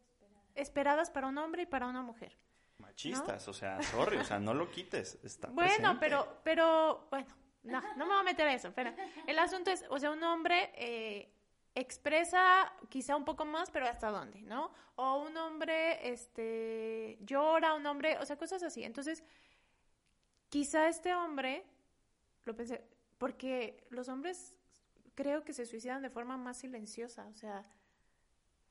[0.53, 2.37] esperadas para un hombre y para una mujer.
[2.77, 5.17] Machistas, o sea, sorry, o sea, no lo quites.
[5.23, 5.99] Está Bueno, presente.
[5.99, 7.27] pero, pero, bueno,
[7.63, 8.93] no, no me voy a meter a eso, pero
[9.25, 11.33] el asunto es, o sea, un hombre eh,
[11.73, 14.71] expresa quizá un poco más, pero hasta dónde, ¿no?
[14.97, 18.83] O un hombre, este, llora, un hombre, o sea, cosas así.
[18.83, 19.23] Entonces,
[20.49, 21.65] quizá este hombre,
[22.45, 22.83] lo pensé,
[23.17, 24.55] porque los hombres
[25.15, 27.63] creo que se suicidan de forma más silenciosa, o sea,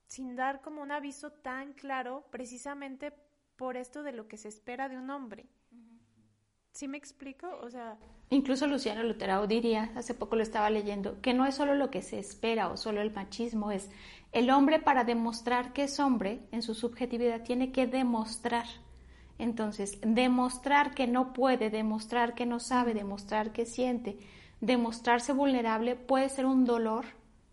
[0.07, 3.13] sin dar como un aviso tan claro, precisamente
[3.57, 5.47] por esto de lo que se espera de un hombre.
[6.73, 7.49] ¿Sí me explico?
[7.63, 11.75] O sea, Incluso Luciano Luterao diría, hace poco lo estaba leyendo, que no es solo
[11.75, 13.89] lo que se espera o solo el machismo, es
[14.33, 18.67] el hombre para demostrar que es hombre en su subjetividad tiene que demostrar.
[19.39, 24.19] Entonces, demostrar que no puede, demostrar que no sabe, demostrar que siente,
[24.61, 27.05] demostrarse vulnerable puede ser un dolor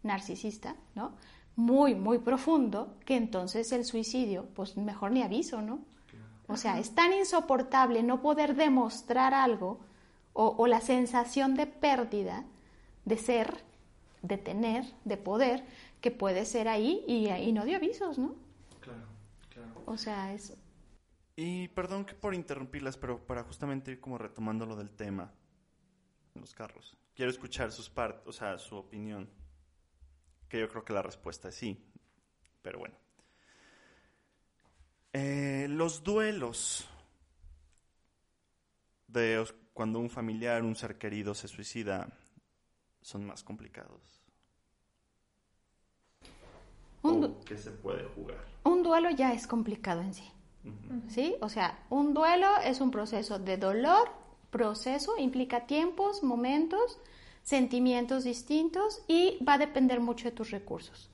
[0.02, 1.12] narcisista, ¿no?
[1.56, 5.80] Muy, muy profundo, que entonces el suicidio, pues mejor ni aviso, ¿no?
[6.48, 9.80] O sea, es tan insoportable no poder demostrar algo
[10.34, 12.44] o, o la sensación de pérdida
[13.06, 13.64] de ser,
[14.22, 15.64] de tener, de poder,
[16.02, 18.36] que puede ser ahí y, y no dio avisos, ¿no?
[18.82, 19.06] Claro,
[19.50, 19.72] claro.
[19.86, 20.56] O sea, es...
[21.36, 25.32] Y perdón que por interrumpirlas, pero para justamente ir como retomando lo del tema,
[26.36, 26.96] los carros.
[27.16, 29.30] Quiero escuchar sus partes, o sea, su opinión.
[30.48, 31.84] Que yo creo que la respuesta es sí.
[32.62, 32.96] Pero bueno.
[35.14, 36.88] Eh, los duelos
[39.08, 39.44] de
[39.74, 42.08] cuando un familiar, un ser querido se suicida
[43.02, 44.22] son más complicados.
[47.02, 48.38] Un, du- ¿O qué se puede jugar?
[48.64, 50.32] un duelo ya es complicado en sí.
[51.08, 51.36] ¿Sí?
[51.42, 54.10] O sea, un duelo es un proceso de dolor,
[54.50, 57.00] proceso, implica tiempos, momentos,
[57.42, 61.10] sentimientos distintos y va a depender mucho de tus recursos.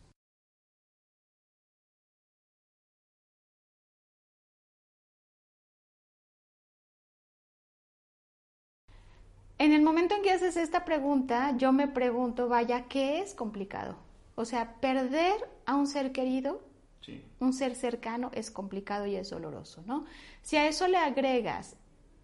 [9.57, 13.97] En el momento en que haces esta pregunta, yo me pregunto, vaya, ¿qué es complicado?
[14.35, 15.35] O sea, perder
[15.65, 16.61] a un ser querido
[17.09, 17.23] Sí.
[17.39, 20.05] un ser cercano es complicado y es doloroso, ¿no?
[20.41, 21.75] Si a eso le agregas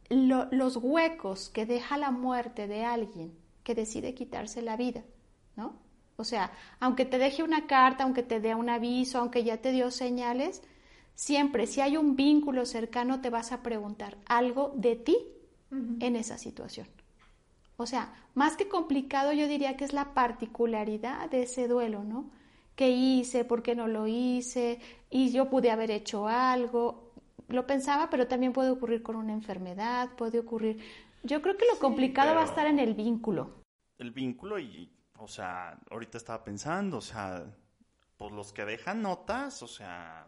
[0.10, 5.04] lo- los huecos que deja la muerte de alguien que decide quitarse la vida,
[5.56, 5.74] ¿no?
[6.18, 9.72] O sea, aunque te deje una carta, aunque te dé un aviso, aunque ya te
[9.72, 10.62] dio señales,
[11.16, 15.18] siempre si hay un vínculo cercano te vas a preguntar algo de ti
[16.00, 16.88] en esa situación.
[17.78, 22.30] O sea, más que complicado, yo diría que es la particularidad de ese duelo, ¿no?
[22.76, 23.46] ¿Qué hice?
[23.46, 24.80] ¿Por qué no lo hice?
[25.10, 27.12] Y yo pude haber hecho algo.
[27.48, 30.80] Lo pensaba, pero también puede ocurrir con una enfermedad, puede ocurrir.
[31.24, 33.64] Yo creo que lo complicado va a estar en el vínculo.
[33.98, 37.46] el vínculo y, o sea, ahorita estaba pensando, o sea,
[38.18, 40.28] pues los que dejan notas, o sea,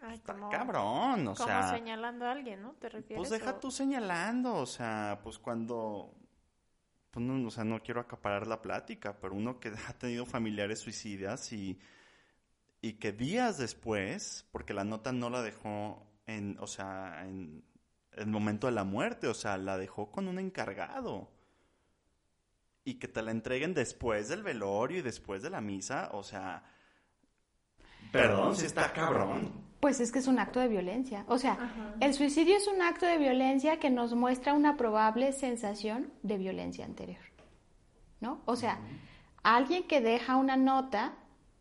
[0.00, 2.72] ay, está como, cabrón, o como sea, señalando a alguien, ¿no?
[2.74, 3.16] ¿Te refieres?
[3.16, 6.14] pues deja o- tú señalando, o sea, pues cuando,
[7.12, 10.80] pues no, o sea, no quiero acaparar la plática, pero uno que ha tenido familiares
[10.80, 11.78] suicidas y,
[12.80, 17.62] y que días después, porque la nota no la dejó en, o sea, en
[18.12, 21.30] el momento de la muerte, o sea, la dejó con un encargado.
[22.84, 26.64] Y que te la entreguen después del velorio y después de la misa, o sea,
[28.10, 29.71] perdón, si está cabrón.
[29.82, 31.24] Pues es que es un acto de violencia.
[31.26, 31.58] O sea,
[31.98, 36.84] el suicidio es un acto de violencia que nos muestra una probable sensación de violencia
[36.84, 37.18] anterior.
[38.20, 38.42] ¿No?
[38.44, 38.78] O sea,
[39.42, 41.14] alguien que deja una nota,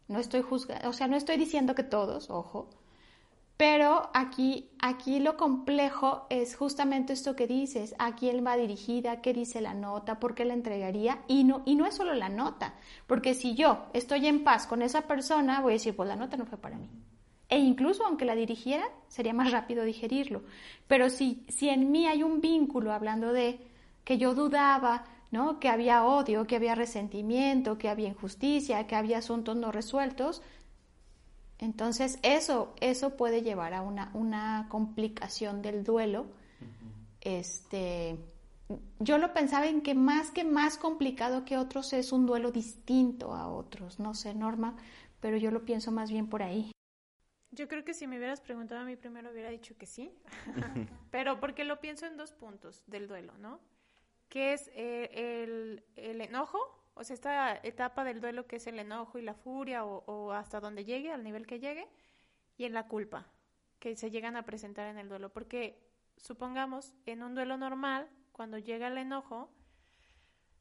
[0.07, 2.69] no estoy juzgando, o sea, no estoy diciendo que todos, ojo,
[3.57, 9.33] pero aquí, aquí lo complejo es justamente esto que dices, a quién va dirigida, qué
[9.33, 12.75] dice la nota, por qué la entregaría, y no, y no es solo la nota,
[13.07, 16.37] porque si yo estoy en paz con esa persona, voy a decir, pues la nota
[16.37, 16.87] no fue para mí.
[17.51, 20.41] E incluso aunque la dirigiera, sería más rápido digerirlo.
[20.87, 23.59] Pero si, si en mí hay un vínculo hablando de
[24.05, 25.59] que yo dudaba, ¿no?
[25.59, 30.41] Que había odio, que había resentimiento, que había injusticia, que había asuntos no resueltos,
[31.59, 36.27] entonces eso, eso puede llevar a una, una complicación del duelo.
[37.19, 38.17] Este,
[38.99, 43.33] yo lo pensaba en que más que más complicado que otros es un duelo distinto
[43.33, 43.99] a otros.
[43.99, 44.75] No sé, Norma,
[45.19, 46.71] pero yo lo pienso más bien por ahí.
[47.51, 50.13] Yo creo que si me hubieras preguntado a mí primero hubiera dicho que sí,
[51.11, 53.59] pero porque lo pienso en dos puntos del duelo, ¿no?
[54.29, 56.59] Que es eh, el, el enojo,
[56.93, 60.31] o sea, esta etapa del duelo que es el enojo y la furia o, o
[60.31, 61.87] hasta donde llegue, al nivel que llegue,
[62.57, 63.27] y en la culpa
[63.79, 65.33] que se llegan a presentar en el duelo.
[65.33, 69.51] Porque supongamos, en un duelo normal, cuando llega el enojo,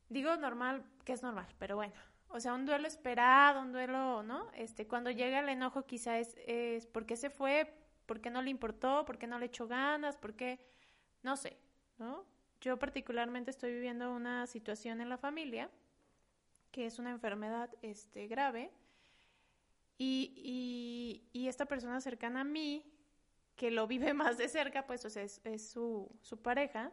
[0.09, 1.95] digo normal, que es normal, pero bueno,
[2.31, 4.51] O sea, un duelo esperado, un duelo, ¿no?
[4.55, 7.73] Este, cuando llega el enojo quizá es, es porque se fue,
[8.07, 10.61] porque no le importó, porque no le echó ganas, porque,
[11.23, 11.57] no sé,
[11.99, 12.25] ¿no?
[12.61, 15.71] Yo particularmente estoy viviendo una situación en la familia
[16.71, 18.71] que es una enfermedad este, grave
[19.99, 22.91] y, y, esta persona cercana a mí,
[23.55, 26.93] que lo vive más de cerca, pues, o sea, es, es su, su pareja,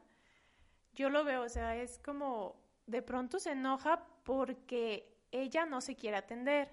[0.93, 5.95] yo lo veo, o sea, es como de pronto se enoja porque ella no se
[5.95, 6.71] quiere atender,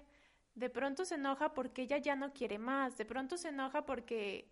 [0.55, 4.47] de pronto se enoja porque ella ya no quiere más, de pronto se enoja porque,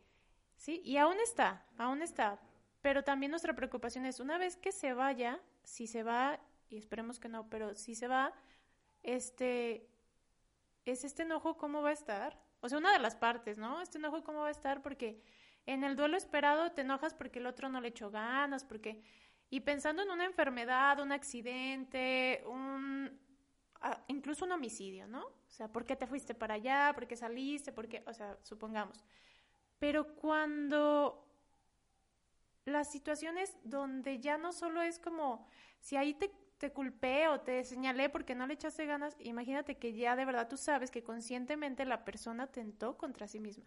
[0.58, 2.40] sí, y aún está, aún está,
[2.82, 6.40] pero también nuestra preocupación es, una vez que se vaya, si se va,
[6.70, 8.34] y esperemos que no, pero si se va,
[9.04, 9.88] este,
[10.86, 12.38] es este enojo cómo va a estar.
[12.62, 13.82] O sea, una de las partes, ¿no?
[13.82, 15.22] Este enojo cómo va a estar porque
[15.66, 19.02] en el duelo esperado te enojas porque el otro no le echó ganas, porque...
[19.50, 23.20] Y pensando en una enfermedad, un accidente, un...
[24.08, 25.26] incluso un homicidio, ¿no?
[25.26, 26.92] O sea, ¿por qué te fuiste para allá?
[26.94, 27.72] ¿Por qué saliste?
[27.72, 28.04] ¿Por qué?
[28.08, 29.04] O sea, supongamos.
[29.80, 31.28] Pero cuando
[32.66, 35.48] las situaciones donde ya no solo es como,
[35.80, 36.32] si ahí te
[36.64, 40.48] te culpé o te señalé porque no le echaste ganas, imagínate que ya de verdad
[40.48, 43.66] tú sabes que conscientemente la persona tentó contra sí misma.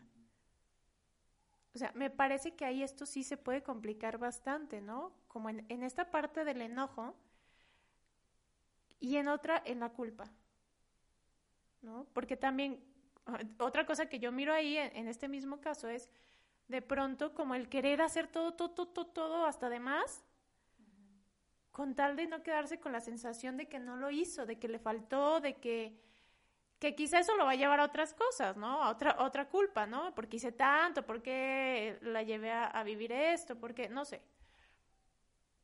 [1.74, 5.12] O sea, me parece que ahí esto sí se puede complicar bastante, ¿no?
[5.28, 7.14] Como en, esta parte del enojo
[9.00, 10.30] y en otra en la culpa,
[11.82, 12.06] ¿no?
[12.12, 12.82] Porque también,
[13.58, 16.08] otra cosa que yo miro ahí en, este mismo caso es,
[16.68, 20.24] de pronto, como el querer hacer todo, todo, todo, todo, hasta de más,
[21.70, 24.66] con tal de no quedarse con la sensación de que no lo hizo, de que
[24.66, 26.00] le faltó, de que,
[26.78, 28.82] que quizá eso lo va a llevar a otras cosas, ¿no?
[28.82, 30.14] A otra, otra culpa, ¿no?
[30.14, 34.22] Porque hice tanto, porque la llevé a, vivir esto, porque, no sé.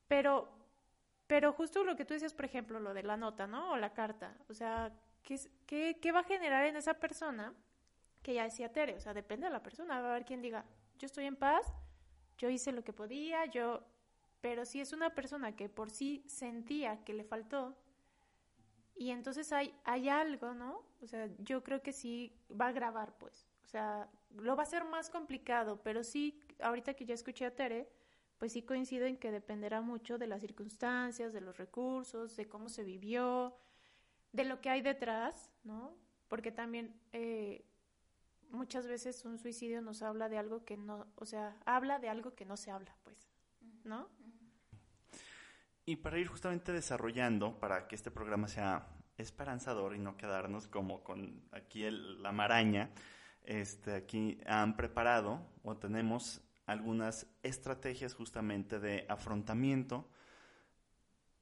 [0.06, 0.61] Pero,
[1.32, 3.70] pero justo lo que tú decías, por ejemplo, lo de la nota, ¿no?
[3.70, 4.36] O la carta.
[4.50, 4.92] O sea,
[5.22, 7.54] ¿qué, qué, qué va a generar en esa persona?
[8.22, 9.98] Que ya decía Tere, o sea, depende de la persona.
[10.02, 10.66] Va a haber quien diga,
[10.98, 11.72] yo estoy en paz,
[12.36, 13.82] yo hice lo que podía, yo
[14.42, 17.78] pero si es una persona que por sí sentía que le faltó,
[18.94, 20.82] y entonces hay, hay algo, ¿no?
[21.00, 23.48] O sea, yo creo que sí va a grabar, pues.
[23.64, 27.54] O sea, lo va a ser más complicado, pero sí, ahorita que ya escuché a
[27.54, 27.88] Tere,
[28.42, 32.68] pues sí coincido en que dependerá mucho de las circunstancias, de los recursos, de cómo
[32.68, 33.56] se vivió,
[34.32, 35.96] de lo que hay detrás, ¿no?
[36.26, 37.64] Porque también eh,
[38.50, 42.34] muchas veces un suicidio nos habla de algo que no, o sea, habla de algo
[42.34, 43.30] que no se habla, pues,
[43.84, 44.08] ¿no?
[45.84, 51.04] Y para ir justamente desarrollando, para que este programa sea esperanzador y no quedarnos como
[51.04, 52.90] con aquí la maraña,
[53.44, 60.08] este, aquí han preparado o tenemos algunas estrategias justamente de afrontamiento,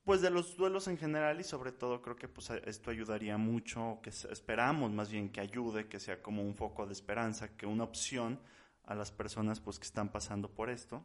[0.04, 4.00] pues de los duelos en general y sobre todo creo que pues esto ayudaría mucho,
[4.02, 7.84] que esperamos más bien que ayude, que sea como un foco de esperanza, que una
[7.84, 8.40] opción
[8.84, 11.04] a las personas pues que están pasando por esto.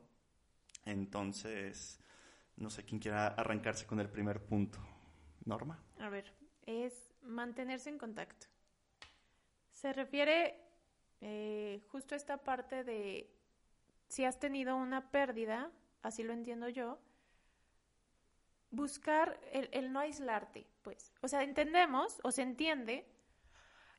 [0.85, 1.99] Entonces,
[2.55, 4.79] no sé quién quiera arrancarse con el primer punto.
[5.43, 5.79] Norma.
[5.99, 6.33] A ver,
[6.65, 8.47] es mantenerse en contacto.
[9.71, 10.59] Se refiere
[11.21, 13.29] eh, justo a esta parte de
[14.07, 16.99] si has tenido una pérdida, así lo entiendo yo,
[18.71, 21.13] buscar el, el, no aislarte, pues.
[21.21, 23.07] O sea, entendemos o se entiende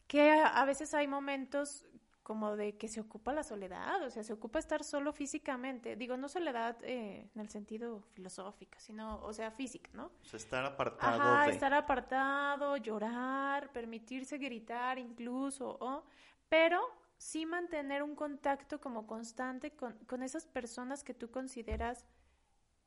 [0.06, 1.84] que a veces hay momentos
[2.26, 5.94] como de que se ocupa la soledad, o sea, se ocupa estar solo físicamente.
[5.94, 10.06] Digo, no soledad eh, en el sentido filosófico, sino, o sea, física, ¿no?
[10.06, 11.22] O sea, estar apartado.
[11.22, 16.02] Ajá, estar apartado, llorar, permitirse gritar incluso, ¿o?
[16.48, 16.80] pero
[17.18, 22.05] sí mantener un contacto como constante con, con esas personas que tú consideras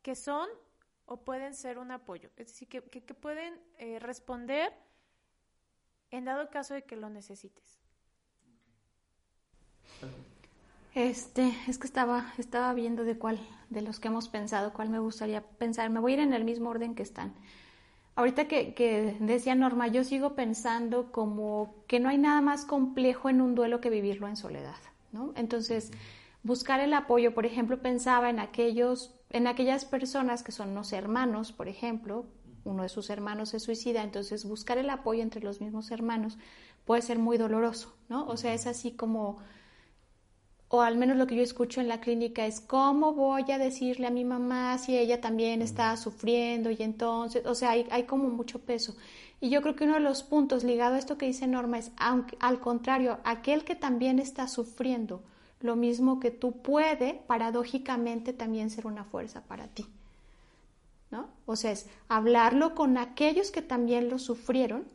[0.01, 0.47] que son
[1.05, 4.71] o pueden ser un apoyo, es decir, que, que, pueden eh, responder
[6.11, 7.79] en dado caso de que lo necesites.
[10.93, 13.39] Este, es que estaba, estaba viendo de cuál,
[13.69, 15.89] de los que hemos pensado, cuál me gustaría pensar.
[15.89, 17.33] Me voy a ir en el mismo orden que están.
[18.15, 23.29] Ahorita que, que, decía Norma, yo sigo pensando como que no hay nada más complejo
[23.29, 24.75] en un duelo que vivirlo en soledad,
[25.11, 25.31] ¿no?
[25.35, 25.91] Entonces,
[26.43, 31.51] buscar el apoyo, por ejemplo, pensaba en aquellos, en aquellas personas que son los hermanos,
[31.53, 32.25] por ejemplo,
[32.63, 36.37] uno de sus hermanos se suicida, entonces buscar el apoyo entre los mismos hermanos
[36.85, 38.25] puede ser muy doloroso, ¿no?
[38.27, 39.37] O sea, es así como
[40.69, 44.07] o al menos lo que yo escucho en la clínica es cómo voy a decirle
[44.07, 48.29] a mi mamá si ella también está sufriendo y entonces, o sea, hay, hay como
[48.29, 48.95] mucho peso.
[49.41, 51.91] Y yo creo que uno de los puntos ligado a esto que dice Norma es,
[51.97, 55.21] aunque, al contrario, aquel que también está sufriendo
[55.61, 59.85] lo mismo que tú puede, paradójicamente, también ser una fuerza para ti.
[61.11, 61.27] ¿No?
[61.45, 64.85] O sea, es hablarlo con aquellos que también lo sufrieron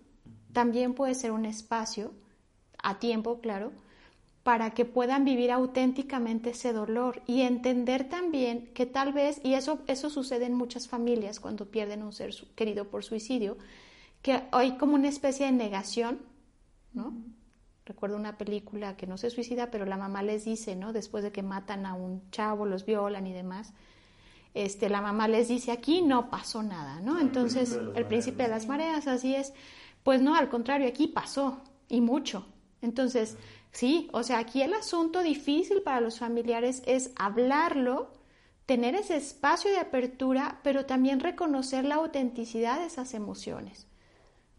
[0.54, 2.12] también puede ser un espacio,
[2.78, 3.72] a tiempo, claro,
[4.44, 9.80] para que puedan vivir auténticamente ese dolor y entender también que tal vez, y eso,
[9.86, 13.56] eso sucede en muchas familias cuando pierden un ser querido por suicidio,
[14.20, 16.18] que hay como una especie de negación,
[16.92, 17.14] ¿no?
[17.86, 20.92] Recuerdo una película que no se suicida, pero la mamá les dice, ¿no?
[20.92, 23.72] Después de que matan a un chavo, los violan y demás,
[24.52, 27.18] este, la mamá les dice, aquí no pasó nada, ¿no?
[27.18, 29.54] Entonces, el príncipe de las mareas, así es.
[30.02, 32.46] Pues no, al contrario, aquí pasó, y mucho.
[32.82, 33.36] Entonces,
[33.74, 38.12] Sí, o sea, aquí el asunto difícil para los familiares es hablarlo,
[38.66, 43.88] tener ese espacio de apertura, pero también reconocer la autenticidad de esas emociones.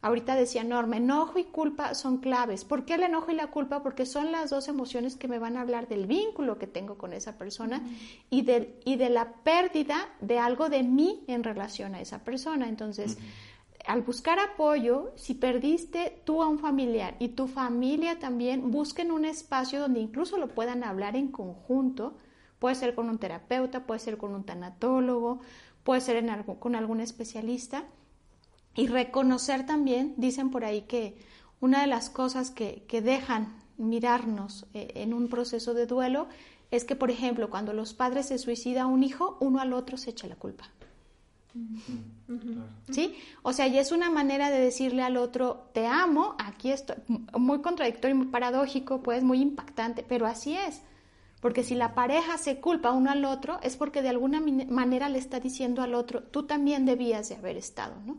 [0.01, 2.66] Ahorita decía Norma, enojo y culpa son claves.
[2.66, 3.82] ¿Por qué el enojo y la culpa?
[3.82, 7.13] Porque son las dos emociones que me van a hablar del vínculo que tengo con
[7.13, 7.82] esa persona
[8.30, 12.68] y, de, y de la pérdida de algo de mí en relación a esa persona.
[12.68, 13.18] Entonces,
[13.88, 19.26] al buscar apoyo, si perdiste tú a un familiar y tu familia también, busquen un
[19.26, 22.18] espacio donde incluso lo puedan hablar en conjunto.
[22.60, 25.40] Puede ser con un terapeuta, puede ser con un tanatólogo,
[25.84, 26.26] puede ser
[26.60, 27.86] con algún especialista.
[28.76, 31.18] Y reconocer también, dicen por ahí que
[31.62, 36.28] una de las cosas que, dejan mirarnos eh, en un proceso de duelo
[36.72, 40.10] es que, por ejemplo, cuando los padres se suicida un hijo, uno al otro se
[40.10, 40.70] echa la culpa.
[42.91, 43.16] ¿Sí?
[43.43, 46.97] O sea, y es una manera de decirle al otro, te amo, aquí estoy,
[47.38, 50.82] muy contradictorio, muy paradójico, pues muy impactante, pero así es.
[51.41, 55.20] Porque si la pareja se culpa uno al otro, es porque de alguna manera le
[55.20, 58.18] está diciendo al otro, tú también debías de haber estado, ¿no?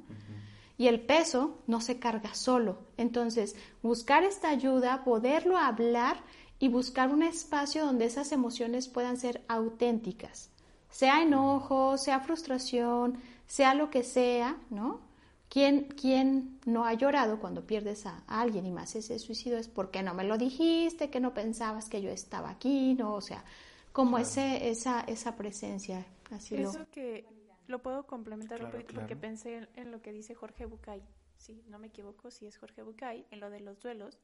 [0.78, 2.78] Y el peso no se carga solo.
[2.98, 6.22] Entonces, buscar esta ayuda, poderlo hablar
[6.58, 10.50] y buscar un espacio donde esas emociones puedan ser auténticas
[10.96, 15.02] sea enojo, sea frustración, sea lo que sea, ¿no?
[15.50, 20.02] ¿Quién, ¿Quién, no ha llorado cuando pierdes a, alguien y más ese suicidio es porque
[20.02, 23.12] no me lo dijiste, que no pensabas que yo estaba aquí, ¿no?
[23.12, 23.44] O sea,
[23.92, 26.06] como ese, esa, esa presencia.
[26.30, 27.26] Así Eso que
[27.66, 31.02] lo puedo complementar un poquito porque pensé en, lo que dice Jorge Bucay,
[31.36, 34.18] si no me equivoco, si es Jorge Bucay, en lo de los duelos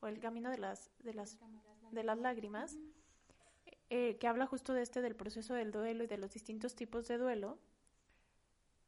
[0.00, 1.38] o el camino de las, de las,
[1.92, 2.76] de las lágrimas.
[3.92, 7.08] Eh, que habla justo de este del proceso del duelo y de los distintos tipos
[7.08, 7.58] de duelo,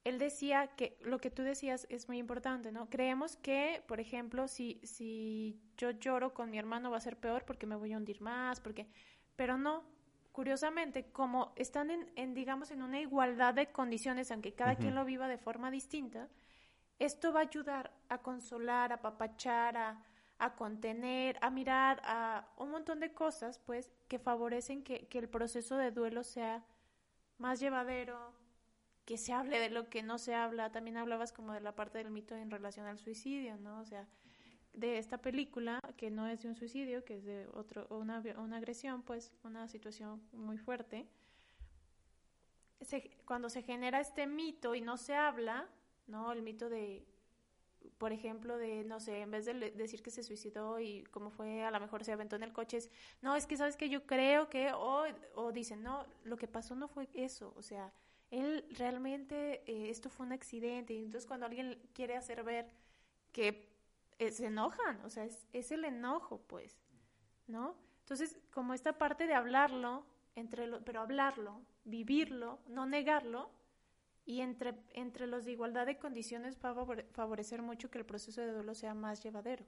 [0.05, 2.89] él decía que lo que tú decías es muy importante, ¿no?
[2.89, 7.45] Creemos que, por ejemplo, si, si yo lloro con mi hermano va a ser peor
[7.45, 8.87] porque me voy a hundir más, porque...
[9.35, 9.83] Pero no,
[10.31, 15.27] curiosamente, como están en, digamos, en una igualdad de condiciones, aunque cada quien lo viva
[15.27, 16.29] de forma distinta,
[16.99, 20.03] esto va a ayudar a consolar, a papachar, a,
[20.43, 25.77] a contener, a mirar, a un montón de cosas, pues, que favorecen que, el proceso
[25.77, 26.65] de duelo sea
[27.39, 28.19] más llevadero,
[29.05, 30.73] que se hable de lo que no se habla.
[30.73, 33.79] También hablabas como de la parte del mito en relación al suicidio, ¿no?
[33.79, 34.09] O sea,
[34.73, 38.57] de esta película, que no es de un suicidio, que es de otro, una, una
[38.57, 41.07] agresión, pues, una situación muy fuerte.
[43.27, 45.69] cuando se genera este mito y no se habla,
[46.09, 46.33] ¿no?
[46.33, 47.07] El mito de
[47.99, 51.63] por ejemplo, de, no sé, en vez de decir que se suicidó y cómo fue,
[51.63, 54.07] a lo mejor se aventó en el coche, es, no, es que sabes que yo
[54.07, 55.05] creo que, o,
[55.35, 57.93] o dicen, no, lo que pasó no fue eso, o sea,
[58.31, 62.67] él realmente, eh, esto fue un accidente, y entonces cuando alguien quiere hacer ver
[63.31, 63.69] que
[64.19, 66.79] eh, se enojan, o sea, es, es el enojo, pues,
[67.47, 67.77] ¿no?
[68.01, 70.05] Entonces, como esta parte de hablarlo,
[70.35, 73.51] entre lo, pero hablarlo, vivirlo, no negarlo,
[74.25, 78.41] y entre, entre los de igualdad de condiciones va a favorecer mucho que el proceso
[78.41, 79.65] de duelo sea más llevadero.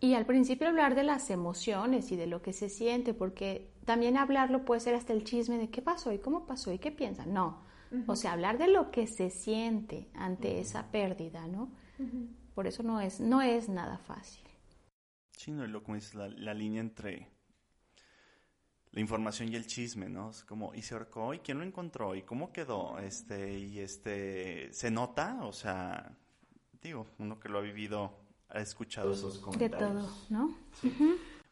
[0.00, 4.16] Y al principio hablar de las emociones y de lo que se siente, porque también
[4.16, 7.34] hablarlo puede ser hasta el chisme de qué pasó y cómo pasó y qué piensan.
[7.34, 7.64] No,
[8.06, 11.70] o sea, hablar de lo que se siente ante esa pérdida, ¿no?
[12.54, 14.44] Por eso no es, no es nada fácil.
[15.32, 17.28] Sí, no, lo como es la, la línea entre
[18.92, 20.30] la información y el chisme, ¿no?
[20.30, 21.32] Es como, ¿y se ahorcó?
[21.32, 22.14] ¿Y quién lo encontró?
[22.14, 22.98] ¿Y cómo quedó?
[22.98, 25.44] Este, y este, ¿se nota?
[25.44, 26.16] O sea,
[26.82, 28.18] digo, uno que lo ha vivido
[28.48, 29.80] ha escuchado esos comentarios.
[29.80, 30.58] De todo, ¿no?
[30.80, 30.92] Sí.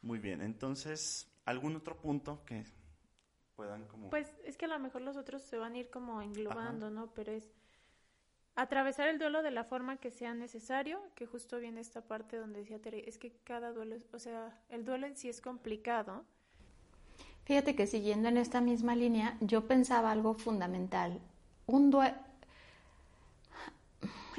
[0.03, 2.65] Muy bien, entonces, ¿algún otro punto que
[3.55, 4.11] puedan como...?
[4.11, 7.13] Pues es que a lo mejor los otros se van a ir como englobando, ¿no?
[7.15, 7.53] Pero es
[8.57, 12.61] atravesar el duelo de la forma que sea necesario, que justo viene esta parte donde
[12.61, 16.25] decía Tere, es que cada duelo, o sea, el duelo en sí es complicado,
[17.49, 21.19] Fíjate que siguiendo en esta misma línea, yo pensaba algo fundamental.
[21.67, 21.91] Un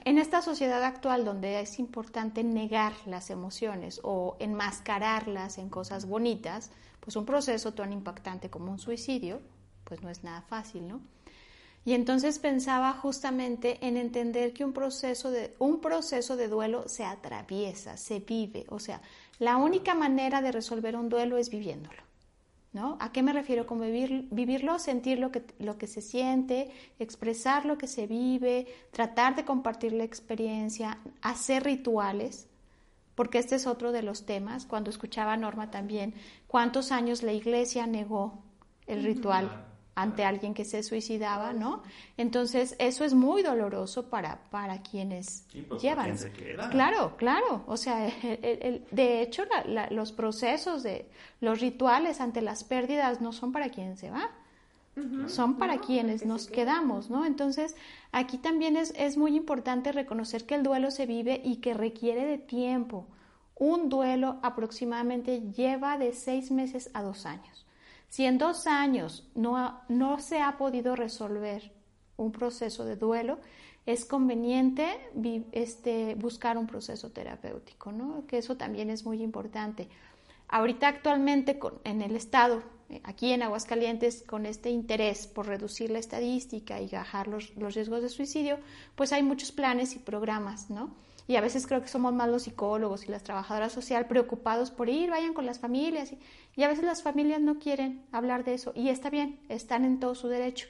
[0.05, 6.69] en esta sociedad actual donde es importante negar las emociones o enmascararlas en cosas bonitas,
[6.99, 9.41] pues un proceso tan impactante como un suicidio,
[9.85, 11.01] pues no es nada fácil, ¿no?
[11.85, 17.05] Y entonces pensaba justamente en entender que un proceso de, un proceso de duelo se
[17.05, 18.67] atraviesa, se vive.
[18.69, 19.01] O sea,
[19.39, 22.08] la única manera de resolver un duelo es viviéndolo.
[22.71, 22.97] ¿No?
[22.99, 24.77] ¿A qué me refiero con vivir, vivirlo?
[24.77, 29.91] Sentir lo que, lo que se siente, expresar lo que se vive, tratar de compartir
[29.93, 32.47] la experiencia, hacer rituales,
[33.15, 34.67] porque este es otro de los temas.
[34.67, 36.13] Cuando escuchaba a Norma también,
[36.45, 38.43] ¿cuántos años la iglesia negó
[38.85, 39.68] el ritual?
[40.01, 41.83] Ante alguien que se suicidaba, ¿no?
[42.17, 46.17] Entonces, eso es muy doloroso para, para quienes pues, llevan.
[46.17, 46.69] se queda.
[46.69, 47.63] Claro, claro.
[47.67, 49.43] O sea, el, de hecho,
[49.91, 51.09] los procesos de
[51.41, 54.29] los rituales ante las pérdidas no son para quien se va.
[55.27, 57.25] Son para quienes nos quedamos, ¿no?
[57.25, 57.77] Entonces,
[58.11, 62.25] aquí también es, es muy importante reconocer que el duelo se vive y que requiere
[62.25, 63.07] de tiempo.
[63.55, 67.65] Un duelo aproximadamente lleva de seis meses a dos años.
[68.09, 71.71] Si en dos años no, no se ha podido resolver
[72.17, 73.39] un proceso de duelo,
[73.85, 74.85] es conveniente
[75.51, 78.25] este, buscar un proceso terapéutico, ¿no?
[78.27, 79.87] que eso también es muy importante.
[80.47, 85.99] Ahorita actualmente en el Estado, eh, aquí en Aguascalientes, con este interés por reducir la
[85.99, 88.59] estadística y bajar los, los riesgos de suicidio,
[88.95, 90.95] pues hay muchos planes y programas, ¿no?
[91.29, 94.89] Y a veces creo que somos más los psicólogos y las trabajadoras sociales preocupados por
[94.89, 96.11] ir, vayan con las familias.
[96.55, 98.71] Y, a veces las familias no quieren hablar de eso.
[98.73, 100.67] Y está bien, están en todo su derecho.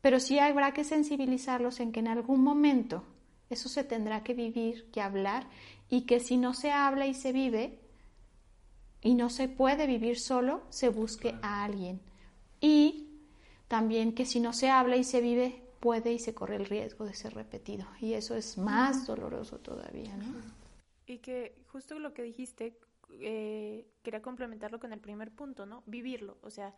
[0.00, 3.04] Pero sí habrá que sensibilizarlos en que en algún momento
[3.48, 5.46] eso se tendrá que vivir, que hablar,
[5.88, 7.78] y que si no se habla y se vive,
[9.02, 12.00] y no se puede vivir solo, se busque a alguien.
[12.60, 13.20] Y
[13.68, 17.04] también que si no se habla y se vive, puede y se corre el riesgo
[17.04, 17.86] de ser repetido.
[18.00, 20.26] Y eso es más doloroso todavía, ¿no?
[21.06, 22.78] Y que justo lo que dijiste,
[23.10, 25.82] eh, quería complementarlo con el primer punto, ¿no?
[25.86, 26.38] Vivirlo.
[26.42, 26.74] O sea,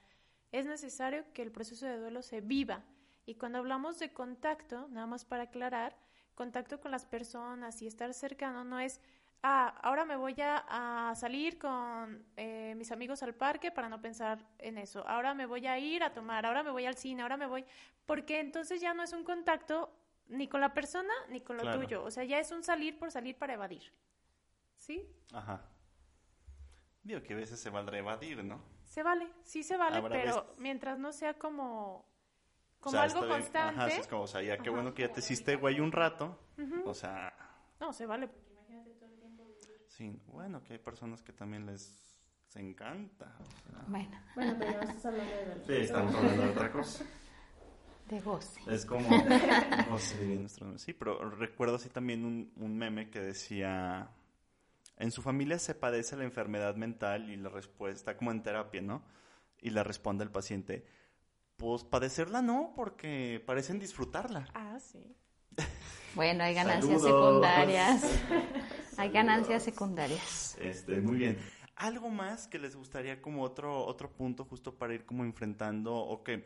[0.52, 2.84] es necesario que el proceso de duelo se viva.
[3.26, 5.96] Y cuando hablamos de contacto, nada más para aclarar,
[6.34, 9.00] contacto con las personas y estar cercano no es
[9.42, 14.44] ah, ahora me voy a, salir con eh, mis amigos al parque para no pensar
[14.58, 17.36] en eso, ahora me voy a ir a tomar, ahora me voy al cine, ahora
[17.36, 17.64] me voy,
[18.06, 19.92] porque entonces ya no es un contacto
[20.28, 23.10] ni con la persona ni con lo tuyo, o sea, ya es un salir por
[23.10, 23.92] salir para evadir.
[24.76, 25.04] ¿Sí?
[25.32, 25.62] Ajá.
[27.02, 28.62] Digo que a veces se valdrá evadir, ¿no?
[28.84, 32.06] Se vale, sí se vale, pero mientras no sea como
[32.80, 33.80] como algo constante.
[33.80, 36.38] Ajá, es como, o sea, ya qué bueno que ya te hiciste güey un rato,
[36.84, 37.34] o sea...
[37.80, 38.28] No, se vale
[39.98, 41.92] Sí, bueno, que hay personas que también les,
[42.54, 43.36] encanta.
[43.88, 44.16] Bueno.
[44.36, 47.04] Bueno, pero ya estás hablando de Sí, estamos hablando de otra cosa.
[48.08, 48.60] De goce.
[48.68, 49.08] Es como
[50.76, 54.08] Sí, pero recuerdo así también un, un meme que decía...
[54.98, 59.02] En su familia se padece la enfermedad mental y la respuesta, como en terapia, ¿no?
[59.60, 60.86] Y la responde el paciente,
[61.56, 64.48] pues padecerla no, porque parecen disfrutarla.
[64.54, 65.16] Ah, sí.
[66.14, 68.02] Bueno, hay ganancias secundarias.
[68.98, 70.56] hay ganancias secundarias.
[70.60, 71.38] Este, muy bien.
[71.76, 76.24] ¿Algo más que les gustaría como otro, otro punto justo para ir como enfrentando o
[76.24, 76.44] que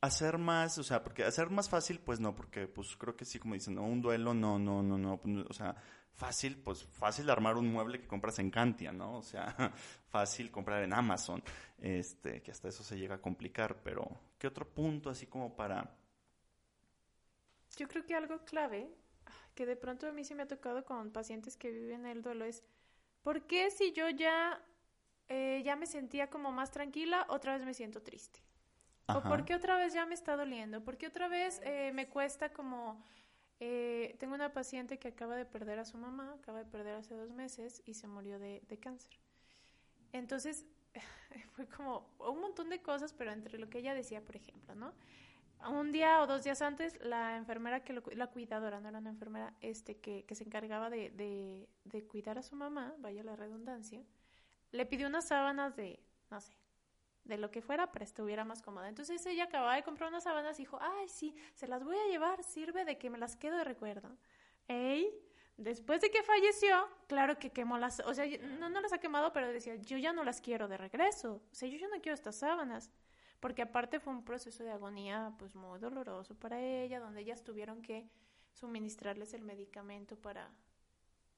[0.00, 3.38] hacer más, o sea, porque hacer más fácil, pues no, porque pues creo que sí,
[3.38, 5.76] como dicen, un duelo, no, no, no, no, o sea,
[6.14, 9.18] fácil, pues fácil armar un mueble que compras en Cantia, ¿no?
[9.18, 9.54] O sea,
[10.08, 11.42] fácil comprar en Amazon,
[11.78, 15.94] este, que hasta eso se llega a complicar, pero ¿qué otro punto así como para
[17.76, 18.88] yo creo que algo clave
[19.56, 22.44] que de pronto a mí se me ha tocado con pacientes que viven el duelo
[22.44, 22.62] es,
[23.22, 24.62] ¿por qué si yo ya,
[25.28, 28.40] eh, ya me sentía como más tranquila, otra vez me siento triste?
[29.08, 30.84] ¿O por qué otra vez ya me está doliendo?
[30.84, 33.02] ¿Por qué otra vez eh, me cuesta como...
[33.58, 37.14] Eh, tengo una paciente que acaba de perder a su mamá, acaba de perder hace
[37.14, 39.18] dos meses y se murió de, de cáncer.
[40.12, 40.66] Entonces,
[41.54, 44.92] fue como un montón de cosas, pero entre lo que ella decía, por ejemplo, ¿no?
[45.68, 49.54] Un día o dos días antes, la enfermera que la cuidadora, no era una enfermera,
[49.60, 54.02] este, que, se encargaba de, de, de, cuidar a su mamá, vaya la redundancia,
[54.72, 55.98] le pidió unas sábanas de,
[56.30, 56.52] no sé,
[57.24, 58.88] de lo que fuera para estuviera más cómoda.
[58.88, 62.08] Entonces ella acababa de comprar unas sábanas y dijo, ay, sí, se las voy a
[62.08, 64.16] llevar, sirve de que me las quedo de recuerdo.
[64.68, 65.12] Ey,
[65.56, 68.26] después de que falleció, claro que quemó las, o sea,
[68.58, 71.54] no, no las ha quemado, pero decía, yo ya no las quiero de regreso, o
[71.54, 72.90] sea, yo ya no quiero estas sábanas
[73.40, 77.82] porque aparte fue un proceso de agonía pues muy doloroso para ella, donde ellas tuvieron
[77.82, 78.08] que
[78.52, 80.50] suministrarles el medicamento para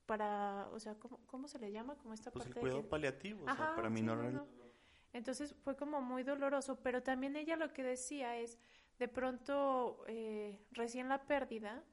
[0.09, 1.95] para, o sea, ¿cómo, cómo se le llama?
[1.97, 4.43] Como esta pues parte el cuidado paliativo, o sea, para minorar
[5.13, 8.59] Entonces fue como muy doloroso, pero también ella lo que decía es,
[8.99, 11.85] de pronto, eh, recién la pérdida,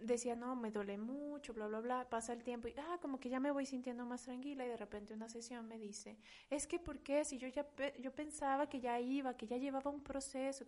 [0.00, 3.28] decía, no, me duele mucho, bla, bla, bla, pasa el tiempo y, ah, como que
[3.28, 6.16] ya me voy sintiendo más tranquila y de repente una sesión me dice,
[6.50, 7.24] es que, ¿por qué?
[7.24, 7.66] Si yo ya,
[8.00, 10.64] yo pensaba que ya iba, que ya llevaba un proceso.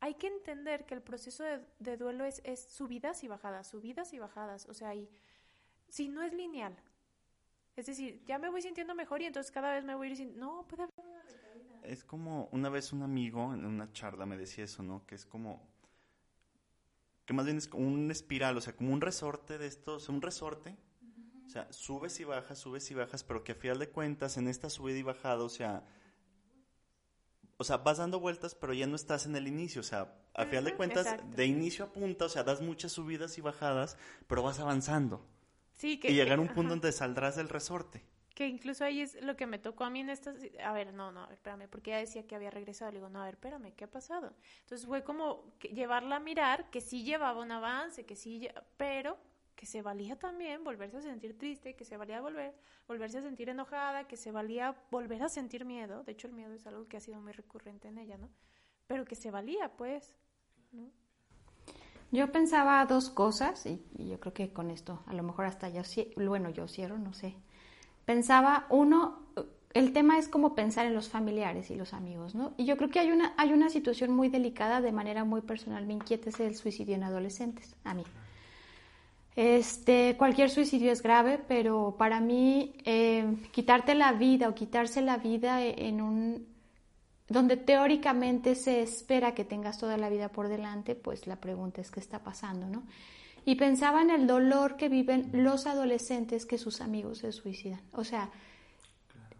[0.00, 1.44] Hay que entender que el proceso
[1.78, 5.08] de, duelo es, subidas y bajadas, subidas y bajadas, o sea, y
[5.88, 6.76] si no es lineal.
[7.76, 10.34] Es decir, ya me voy sintiendo mejor y entonces cada vez me voy a diciendo,
[10.38, 14.64] no, puede haber una Es como, una vez un amigo en una charla me decía
[14.64, 15.06] eso, ¿no?
[15.06, 15.62] Que es como
[17.28, 20.00] que más bien es como un espiral, o sea, como un resorte de esto, o
[20.00, 20.78] sea, un resorte,
[21.46, 24.48] o sea, subes y bajas, subes y bajas, pero que a final de cuentas en
[24.48, 25.84] esta subida y bajada, o sea,
[27.58, 30.46] o sea, vas dando vueltas, pero ya no estás en el inicio, o sea, a
[30.46, 34.42] final de cuentas, de inicio a punta, o sea, das muchas subidas y bajadas, pero
[34.42, 35.22] vas avanzando.
[35.74, 38.06] Sí, que, y llegar a un punto donde saldrás del resorte
[38.38, 41.10] que incluso ahí es lo que me tocó a mí en estas, a ver, no,
[41.10, 43.82] no, espérame, porque ella decía que había regresado, le digo, no, a ver, espérame, ¿qué
[43.82, 44.32] ha pasado?
[44.60, 49.18] Entonces fue como llevarla a mirar que sí llevaba un avance, que sí, pero
[49.56, 52.54] que se valía también volverse a sentir triste, que se valía volver,
[52.86, 56.52] volverse a sentir enojada, que se valía volver a sentir miedo, de hecho el miedo
[56.52, 58.30] es algo que ha sido muy recurrente en ella, ¿no?
[58.86, 60.14] Pero que se valía, pues,
[60.70, 60.92] ¿no?
[62.12, 65.82] Yo pensaba dos cosas y, yo creo que con esto a lo mejor hasta yo,
[66.16, 67.34] bueno, yo cierro, no sé,
[68.08, 69.18] pensaba, uno,
[69.74, 72.54] el tema es como pensar en los familiares y los amigos, ¿no?
[72.56, 75.84] Y yo creo que hay una, hay una situación muy delicada, de manera muy personal,
[75.84, 78.04] me inquieta es el suicidio en adolescentes, a mí.
[79.36, 85.18] Este, cualquier suicidio es grave, pero para mí eh, quitarte la vida o quitarse la
[85.18, 86.46] vida en un
[87.28, 91.90] donde teóricamente se espera que tengas toda la vida por delante, pues la pregunta es
[91.90, 92.84] qué está pasando, ¿no?
[93.48, 97.80] Y pensaba en el dolor que viven los adolescentes que sus amigos se suicidan.
[97.92, 98.28] O sea,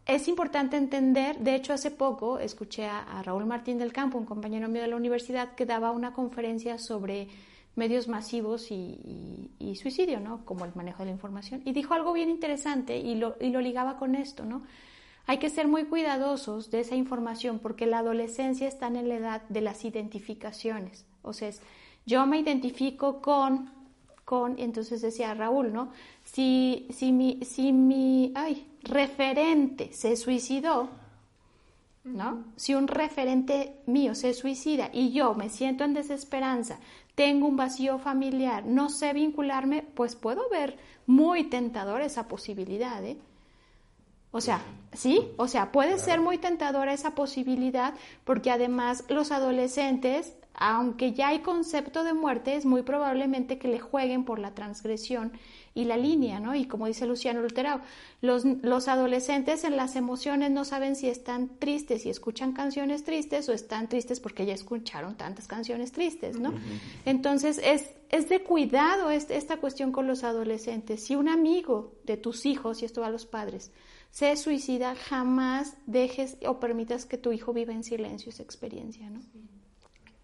[0.07, 4.67] es importante entender, de hecho hace poco escuché a, Raúl Martín del Campo, un compañero
[4.71, 7.29] mío de la universidad, que daba una conferencia sobre
[7.77, 10.43] medios masivos y, suicidio, ¿no?
[10.47, 11.61] Como el manejo de la información.
[11.67, 14.63] Y dijo algo bien interesante y lo, y lo ligaba con esto, ¿no?
[15.27, 19.43] Hay que ser muy cuidadosos de esa información porque la adolescencia está en la edad
[19.51, 21.05] de las identificaciones.
[21.21, 21.51] O sea,
[22.07, 23.78] yo me identifico con
[24.29, 25.89] con, entonces decía Raúl, ¿no?
[26.23, 30.91] Si, si mi, si mi ay, referente se suicidó,
[32.05, 32.45] ¿no?
[32.57, 36.79] Si un referente mío se suicida y yo me siento en desesperanza,
[37.15, 40.77] tengo un vacío familiar, no sé vincularme, pues puedo ver
[41.07, 43.17] muy tentador esa posibilidad, ¿eh?
[44.31, 44.61] O sea,
[44.93, 51.29] sí, o sea, puede ser muy tentadora esa posibilidad porque además los adolescentes aunque ya
[51.29, 55.33] hay concepto de muerte, es muy probablemente que le jueguen por la transgresión
[55.75, 56.57] y la línea, ¿no?
[56.57, 57.81] Y como dice Luciano Lutero,
[58.21, 63.49] los, los adolescentes en las emociones no saben si están tristes y escuchan canciones tristes
[63.49, 66.53] o están tristes porque ya escucharon tantas canciones tristes, ¿no?
[67.05, 71.05] Entonces es, es de cuidado esta cuestión con los adolescentes.
[71.05, 73.71] Si un amigo de tus hijos, y esto va a los padres,
[74.11, 79.21] se suicida, jamás dejes o permitas que tu hijo viva en silencio esa experiencia, ¿no?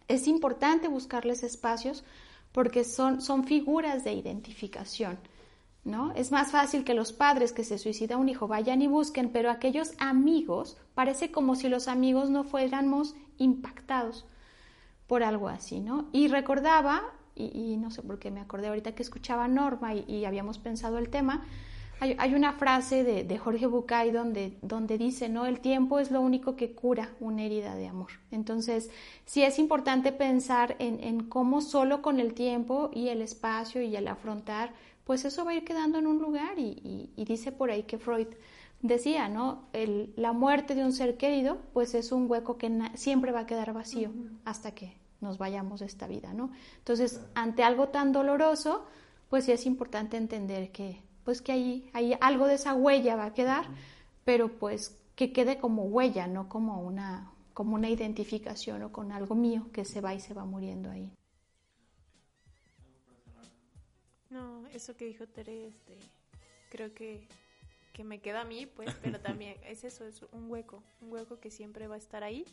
[0.09, 2.05] Es importante buscarles espacios
[2.53, 5.19] porque son, son figuras de identificación.
[5.85, 6.13] ¿No?
[6.13, 9.51] Es más fácil que los padres que se suicida un hijo vayan y busquen, pero
[9.51, 14.25] aquellos amigos, parece como si los amigos no fuéramos impactados
[15.07, 16.09] por algo así, ¿no?
[16.11, 17.03] Y recordaba,
[17.35, 21.11] y, no sé por qué me acordé ahorita que escuchaba Norma y habíamos pensado el
[21.11, 21.45] tema,
[22.19, 25.47] hay, una frase de, Jorge Bucay donde, donde dice, ¿no?
[25.47, 28.11] El tiempo es lo único que cura una herida de amor.
[28.31, 28.91] Entonces,
[29.25, 34.09] sí es importante pensar en, cómo solo con el tiempo y el espacio y el
[34.09, 34.73] afrontar,
[35.05, 36.59] pues eso va a ir quedando en un lugar.
[36.59, 38.29] Y, dice por ahí que Freud
[38.83, 39.65] decía, ¿no?
[39.73, 43.47] El, la muerte de un ser querido, pues es un hueco que siempre va a
[43.47, 44.11] quedar vacío
[44.45, 46.51] hasta que nos vayamos de esta vida, ¿no?
[46.79, 48.85] Entonces, ante algo tan doloroso,
[49.31, 53.27] pues sí es importante entender que pues que ahí, ahí algo de esa huella va
[53.27, 53.67] a quedar,
[54.25, 59.35] pero pues que quede como huella, no como una, como una identificación o con algo
[59.35, 61.11] mío que se va y se va muriendo ahí.
[64.31, 65.97] No, eso que dijo Tere, este,
[66.71, 67.29] creo que,
[67.93, 71.39] que me queda a mí, pues, pero también es eso, es un hueco, un hueco
[71.39, 72.45] que siempre va a estar ahí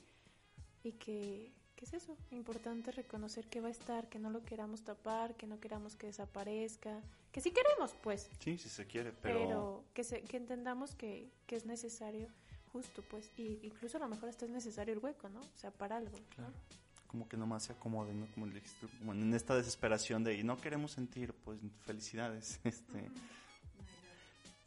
[0.83, 2.15] y que, ¿qué es eso?
[2.29, 6.07] Importante reconocer que va a estar, que no lo queramos tapar, que no queramos que
[6.07, 7.01] desaparezca,
[7.31, 8.29] que sí queremos, pues.
[8.39, 9.39] Sí, sí se quiere, pero...
[9.39, 12.27] Pero que, se, que entendamos que, que es necesario,
[12.71, 15.39] justo, pues, y incluso a lo mejor hasta es necesario el hueco, ¿no?
[15.39, 16.17] O sea, para algo.
[16.35, 16.53] Claro.
[17.07, 18.25] Como que nomás se acomode, ¿no?
[18.33, 18.47] Como,
[18.99, 23.09] como en esta desesperación de, y no queremos sentir, pues, felicidades, este...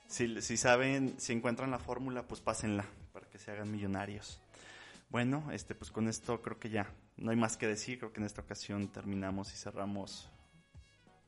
[0.07, 4.39] Si, si saben, si encuentran la fórmula, pues pásenla para que se hagan millonarios.
[5.11, 7.99] Bueno, este, pues con esto creo que ya no hay más que decir.
[7.99, 10.29] Creo que en esta ocasión terminamos y cerramos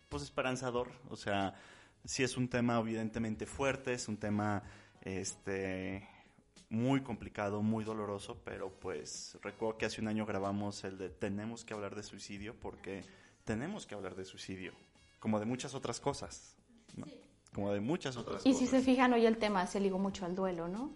[0.09, 0.91] pues esperanzador.
[1.11, 1.55] O sea,
[2.05, 4.63] sí es un tema evidentemente fuerte, es un tema
[5.03, 6.09] este
[6.69, 11.65] muy complicado, muy doloroso, pero pues recuerdo que hace un año grabamos el de tenemos
[11.65, 13.05] que hablar de suicidio porque
[13.45, 14.73] tenemos que hablar de suicidio,
[15.21, 16.57] como de muchas otras cosas,
[16.97, 17.07] ¿no?
[17.55, 18.59] Como de muchas otras Y cosas.
[18.59, 20.91] si se fijan, hoy el tema se ligó mucho al duelo, ¿no?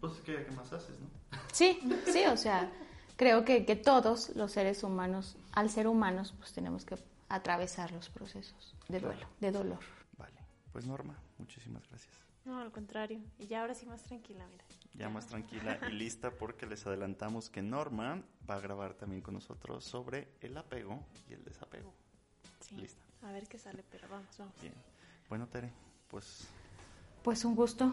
[0.00, 1.08] Pues ¿qué, qué más haces, no?
[1.52, 2.72] Sí, sí, o sea,
[3.16, 6.96] creo que, que todos los seres humanos, al ser humanos, pues tenemos que
[7.34, 9.80] atravesar los procesos de duelo, de dolor.
[10.18, 10.36] Vale,
[10.72, 12.14] pues Norma, muchísimas gracias.
[12.44, 13.20] No, al contrario.
[13.38, 14.64] Y ya ahora sí más tranquila, mira.
[14.94, 19.34] Ya más tranquila y lista porque les adelantamos que Norma va a grabar también con
[19.34, 21.92] nosotros sobre el apego y el desapego.
[22.60, 22.76] Sí.
[22.76, 23.00] Lista.
[23.22, 24.54] A ver qué sale, pero vamos, vamos.
[24.60, 24.74] Bien.
[25.28, 25.70] Bueno, Tere,
[26.08, 26.48] pues
[27.22, 27.92] Pues un gusto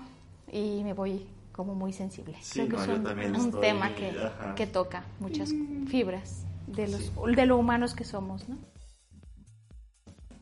[0.51, 2.35] y me voy como muy sensible.
[2.41, 2.89] Sí, Creo que no, es
[3.29, 4.13] un, un estoy- tema que,
[4.55, 5.51] que toca muchas
[5.87, 8.57] fibras de, los, de lo humanos que somos, ¿no?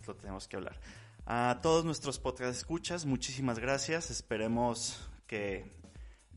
[0.07, 0.79] Lo tenemos que hablar.
[1.25, 4.11] A todos nuestros podcast escuchas, muchísimas gracias.
[4.11, 5.75] Esperemos que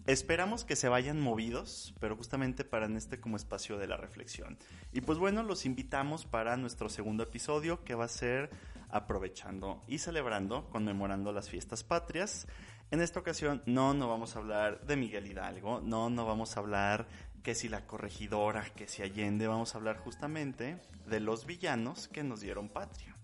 [0.07, 4.59] esperamos que se vayan movidos, pero justamente para en este como espacio de la reflexión.
[4.93, 8.51] Y pues bueno, los invitamos para nuestro segundo episodio que va a ser
[8.89, 12.49] aprovechando y celebrando, conmemorando las fiestas patrias.
[12.91, 16.61] En esta ocasión no, no vamos a hablar de Miguel Hidalgo, no, no vamos a
[16.61, 17.07] hablar
[17.45, 22.25] que si la corregidora, que si Allende, vamos a hablar justamente de los villanos que
[22.25, 23.20] nos dieron patria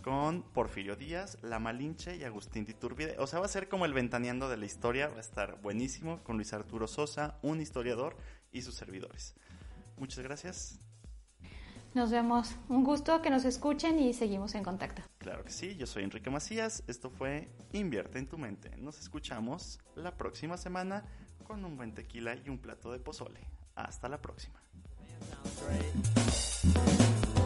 [0.00, 3.16] con Porfirio Díaz, La Malinche y Agustín Titurbide.
[3.18, 6.22] O sea, va a ser como el ventaneando de la historia, va a estar buenísimo
[6.24, 8.16] con Luis Arturo Sosa, un historiador
[8.50, 9.34] y sus servidores.
[9.96, 10.78] Muchas gracias.
[11.94, 12.56] Nos vemos.
[12.68, 15.02] Un gusto que nos escuchen y seguimos en contacto.
[15.18, 18.74] Claro que sí, yo soy Enrique Macías, esto fue Invierte en tu mente.
[18.78, 21.04] Nos escuchamos la próxima semana
[21.44, 23.40] con un buen tequila y un plato de pozole.
[23.74, 24.62] Hasta la próxima.
[25.30, 25.86] Sounds great.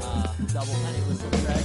[0.02, 1.64] Uh, double penny whistle track.